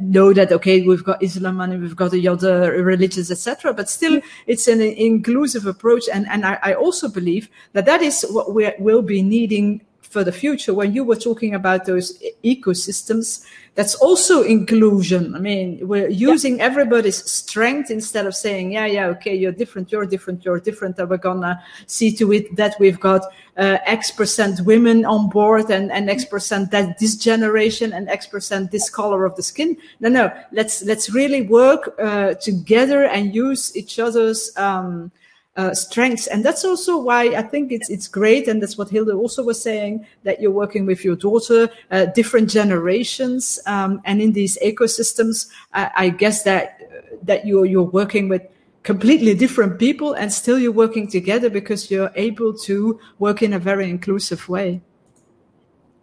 [0.00, 4.20] know that okay we've got islam and we've got the other religions etc but still
[4.46, 6.08] it's an inclusive approach.
[6.12, 9.80] And and I, I also believe that that is what we will be needing
[10.14, 12.06] for the future when you were talking about those
[12.44, 13.44] ecosystems
[13.74, 15.34] that's also inclusion.
[15.34, 16.66] I mean, we're using yeah.
[16.68, 20.98] everybody's strength instead of saying, yeah, yeah, okay, you're different, you're different, you're different.
[21.00, 23.22] And we're gonna see to it that we've got
[23.56, 28.28] uh, X percent women on board and, and X percent that this generation and X
[28.28, 29.76] percent this color of the skin.
[29.98, 35.10] No, no, let's, let's really work uh, together and use each other's, um,
[35.56, 36.26] uh, strengths.
[36.26, 39.60] And that's also why I think it's it's great, and that's what Hilde also was
[39.60, 45.48] saying that you're working with your daughter, uh, different generations, um, and in these ecosystems.
[45.72, 46.80] I, I guess that
[47.22, 48.42] that you're you're working with
[48.82, 53.58] completely different people, and still you're working together because you're able to work in a
[53.58, 54.80] very inclusive way.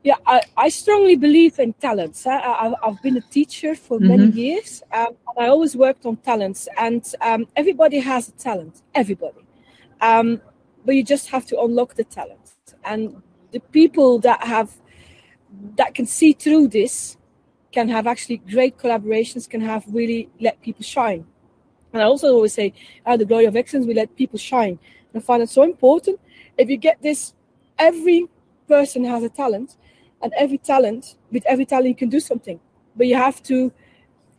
[0.04, 2.26] Yeah, I, I strongly believe in talents.
[2.26, 4.08] I, have been a teacher for mm-hmm.
[4.08, 6.68] many years, um, and I always worked on talents.
[6.78, 9.45] And um, everybody has a talent, everybody.
[10.02, 10.41] Um,
[10.84, 12.56] but you just have to unlock the talent.
[12.84, 13.22] And
[13.52, 14.72] the people that have
[15.76, 17.18] that can see through this
[17.72, 21.26] can have actually great collaborations, can have really let people shine.
[21.93, 22.74] And I also always say,
[23.06, 24.80] "Ah, the glory of excellence, we let people shine.
[25.14, 26.20] And I find it so important.
[26.58, 27.36] If you get this,
[27.78, 28.28] every
[28.68, 29.78] person has a talent
[30.22, 32.60] and every talent with every talent you can do something
[32.96, 33.72] but you have to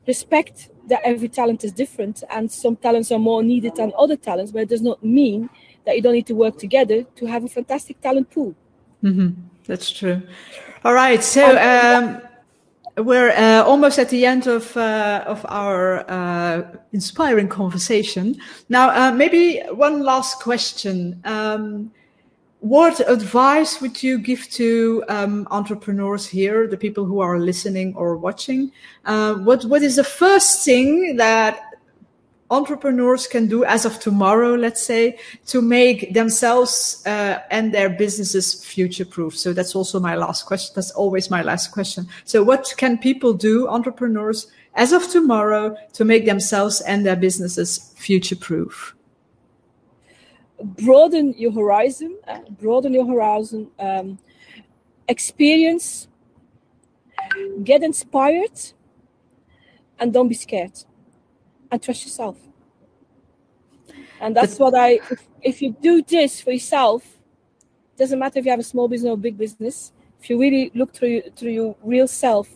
[0.07, 4.51] respect that every talent is different and some talents are more needed than other talents
[4.53, 5.49] but it does not mean
[5.85, 8.55] that you don't need to work together to have a fantastic talent pool
[9.03, 9.31] mm-hmm.
[9.67, 10.23] that's true
[10.85, 12.21] all right so um,
[12.99, 16.63] we're uh, almost at the end of uh, of our uh,
[16.93, 18.37] inspiring conversation.
[18.69, 21.21] Now, uh, maybe one last question.
[21.25, 21.93] Um,
[22.63, 28.17] what advice would you give to um, entrepreneurs here, the people who are listening or
[28.17, 28.71] watching?
[29.05, 31.61] Uh, what what is the first thing that
[32.53, 38.65] entrepreneurs can do as of tomorrow, let's say, to make themselves uh, and their businesses
[38.65, 39.37] future proof?
[39.37, 40.73] So that's also my last question.
[40.77, 42.07] That's always my last question.
[42.25, 47.93] So what can people do, entrepreneurs, as of tomorrow to make themselves and their businesses
[47.97, 48.95] future proof?
[50.63, 54.19] Broaden your horizon, uh, broaden your horizon, um,
[55.09, 56.09] experience,
[57.65, 58.61] get inspired,
[59.99, 60.73] and don't be scared
[61.71, 62.37] and trust yourself.
[64.21, 67.05] And that's what I, if, if you do this for yourself,
[67.97, 70.71] doesn't matter if you have a small business or a big business, if you really
[70.75, 72.49] look through, through your real self,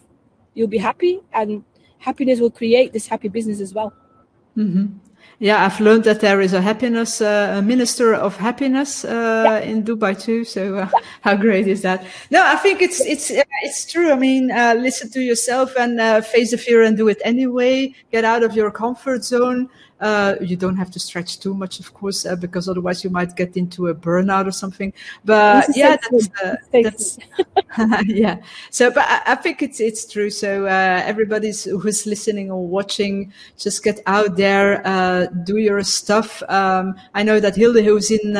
[0.54, 1.64] you'll be happy and
[1.98, 3.92] happiness will create this happy business as well.
[4.56, 4.98] Mm-hmm.
[5.38, 9.58] Yeah, I've learned that there is a happiness, uh, a minister of happiness uh, yeah.
[9.58, 10.44] in Dubai too.
[10.44, 10.88] So uh,
[11.20, 12.06] how great is that?
[12.30, 14.10] No, I think it's it's uh, it's true.
[14.10, 17.94] I mean, uh, listen to yourself and uh, face the fear and do it anyway.
[18.12, 19.68] Get out of your comfort zone.
[19.98, 23.34] Uh, you don't have to stretch too much, of course, uh, because otherwise you might
[23.34, 24.92] get into a burnout or something.
[25.24, 27.18] But yeah, that's, uh, that's
[28.04, 28.42] yeah.
[28.70, 30.28] So, but I, I, think it's it's true.
[30.28, 36.42] So uh, everybody's who's listening or watching, just get out there, uh, do your stuff.
[36.48, 38.36] Um, I know that Hilde, who's in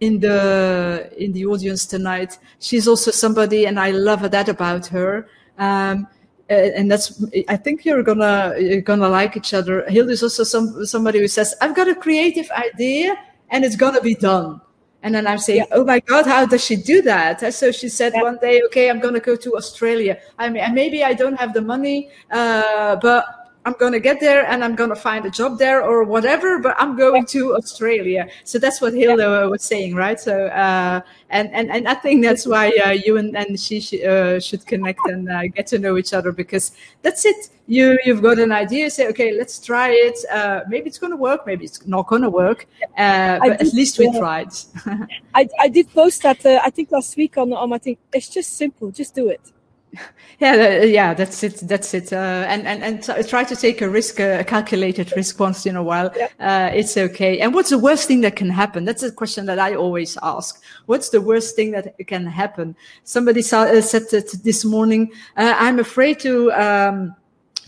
[0.00, 5.28] in the in the audience tonight, she's also somebody, and I love that about her.
[5.58, 9.84] Um, uh, and that's I think you're gonna you're gonna like each other.
[9.88, 13.16] Hilde is also some somebody who says, "I've got a creative idea
[13.50, 14.60] and it's gonna be done."
[15.02, 15.76] And then I'm saying, yeah.
[15.76, 18.22] "Oh my God, how does she do that?" So she said yeah.
[18.22, 20.18] one day, "Okay, I'm gonna go to Australia.
[20.38, 24.44] I mean, maybe I don't have the money, uh, but." I'm going to get there
[24.46, 28.28] and I'm going to find a job there or whatever, but I'm going to Australia.
[28.42, 29.44] So that's what Hilde yeah.
[29.44, 30.18] was saying, right?
[30.18, 31.00] So, uh,
[31.30, 34.66] and, and, and I think that's why uh, you and, and she sh- uh, should
[34.66, 37.50] connect and uh, get to know each other because that's it.
[37.68, 40.18] You, you've got an idea, say, okay, let's try it.
[40.28, 41.46] Uh, maybe it's going to work.
[41.46, 42.66] Maybe it's not going to work.
[42.98, 44.48] Uh, but did, at least we tried.
[45.34, 47.96] I, I did post that, I think last week on, on my thing.
[48.12, 48.90] It's just simple.
[48.90, 49.51] Just do it
[50.38, 52.12] yeah yeah that's it that's it.
[52.12, 55.82] Uh, and and and try to take a risk a calculated risk once in a
[55.82, 56.10] while.
[56.16, 56.28] Yeah.
[56.40, 57.40] uh, it's okay.
[57.40, 58.84] And what's the worst thing that can happen?
[58.84, 60.62] That's a question that i always ask.
[60.86, 62.74] What's the worst thing that can happen?
[63.04, 67.14] Somebody saw, uh, said that this morning uh, i'm afraid to um,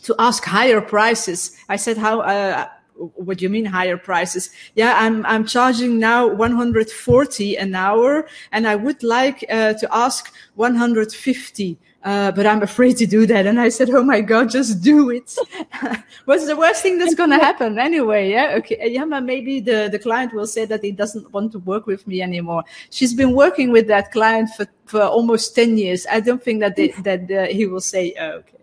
[0.03, 1.57] to ask higher prices.
[1.69, 4.51] I said how uh, what do you mean higher prices?
[4.75, 10.33] Yeah, I'm I'm charging now 140 an hour, and I would like uh, to ask
[10.55, 13.47] 150 uh, but I'm afraid to do that.
[13.47, 15.37] And I said, Oh my God, just do it.
[16.27, 18.31] What's the worst thing that's going to happen anyway?
[18.31, 18.57] Yeah.
[18.59, 18.79] Okay.
[18.91, 19.05] Yeah.
[19.05, 22.65] Maybe the, the client will say that he doesn't want to work with me anymore.
[22.91, 26.07] She's been working with that client for, for almost 10 years.
[26.11, 28.54] I don't think that, they, that uh, he will say, oh, okay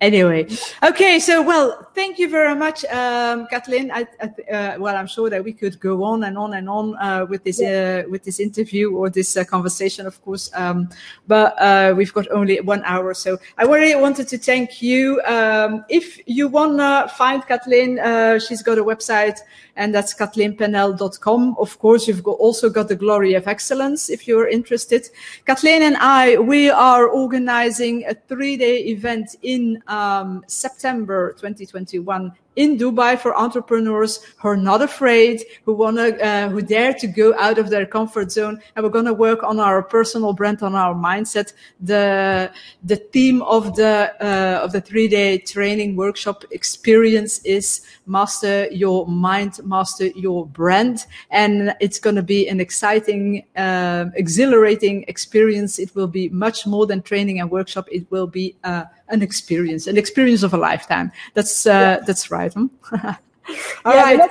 [0.00, 0.46] anyway
[0.84, 5.28] okay so well thank you very much um, kathleen I, I, uh, well i'm sure
[5.28, 8.38] that we could go on and on and on uh, with this uh, with this
[8.38, 10.88] interview or this uh, conversation of course um,
[11.26, 15.84] but uh, we've got only one hour so i really wanted to thank you um,
[15.88, 19.40] if you want to find kathleen uh, she's got a website
[19.78, 21.56] and that's kathleenpenel.com.
[21.58, 25.08] Of course, you've got also got the Glory of Excellence if you're interested.
[25.46, 33.16] Kathleen and I, we are organizing a three-day event in um, September 2021 in Dubai
[33.16, 37.56] for entrepreneurs who are not afraid, who want to, uh, who dare to go out
[37.56, 38.60] of their comfort zone.
[38.74, 41.52] And we're to work on our personal brand, on our mindset.
[41.80, 42.50] The,
[42.82, 49.06] the theme of the, uh, of the three day training workshop experience is master your
[49.06, 51.06] mind, master your brand.
[51.30, 55.78] And it's to be an exciting, uh, exhilarating experience.
[55.78, 57.86] It will be much more than training and workshop.
[57.92, 61.12] It will be, uh, an experience, an experience of a lifetime.
[61.34, 61.98] That's uh, yeah.
[62.06, 62.52] that's right.
[62.54, 63.14] Huh?
[63.84, 64.30] All yeah, right.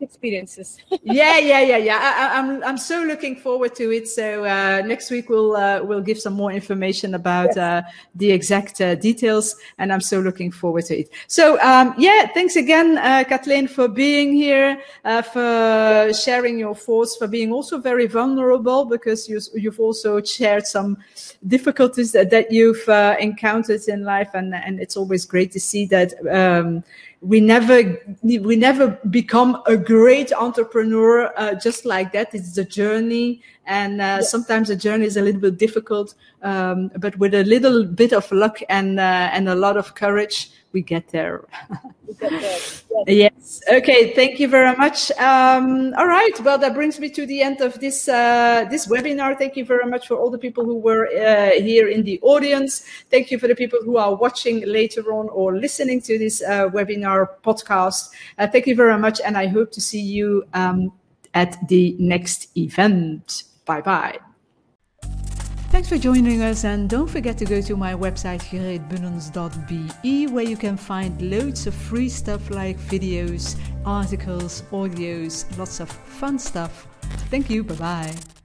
[0.00, 0.78] Experiences.
[1.02, 1.98] yeah, yeah, yeah, yeah.
[2.00, 4.08] I, am I'm, I'm so looking forward to it.
[4.08, 7.56] So uh, next week we'll uh, we'll give some more information about yes.
[7.56, 7.82] uh,
[8.14, 11.10] the exact uh, details, and I'm so looking forward to it.
[11.26, 17.16] So um, yeah, thanks again, uh, Kathleen, for being here, uh, for sharing your thoughts,
[17.16, 20.98] for being also very vulnerable because you you've also shared some
[21.46, 22.88] difficulties that, that you've
[23.20, 26.12] encountered in life, and and it's always great to see that.
[26.30, 26.84] Um,
[27.20, 33.42] we never we never become a great entrepreneur uh, just like that it's a journey
[33.66, 34.20] and uh, yeah.
[34.20, 38.30] sometimes the journey is a little bit difficult um, but with a little bit of
[38.30, 41.46] luck and uh, and a lot of courage we get there.
[42.06, 42.58] we get there.
[43.06, 43.30] Yes.
[43.36, 43.60] yes.
[43.70, 44.12] Okay.
[44.14, 45.12] Thank you very much.
[45.12, 46.32] Um, all right.
[46.40, 49.38] Well, that brings me to the end of this uh, this webinar.
[49.38, 52.84] Thank you very much for all the people who were uh, here in the audience.
[53.10, 56.68] Thank you for the people who are watching later on or listening to this uh,
[56.70, 58.10] webinar podcast.
[58.36, 60.92] Uh, thank you very much, and I hope to see you um,
[61.34, 63.44] at the next event.
[63.64, 64.18] Bye bye.
[65.70, 70.56] Thanks for joining us and don't forget to go to my website gereedbunnens.be where you
[70.56, 73.54] can find loads of free stuff like videos,
[73.84, 76.88] articles, audios, lots of fun stuff.
[77.30, 78.37] Thank you, bye bye.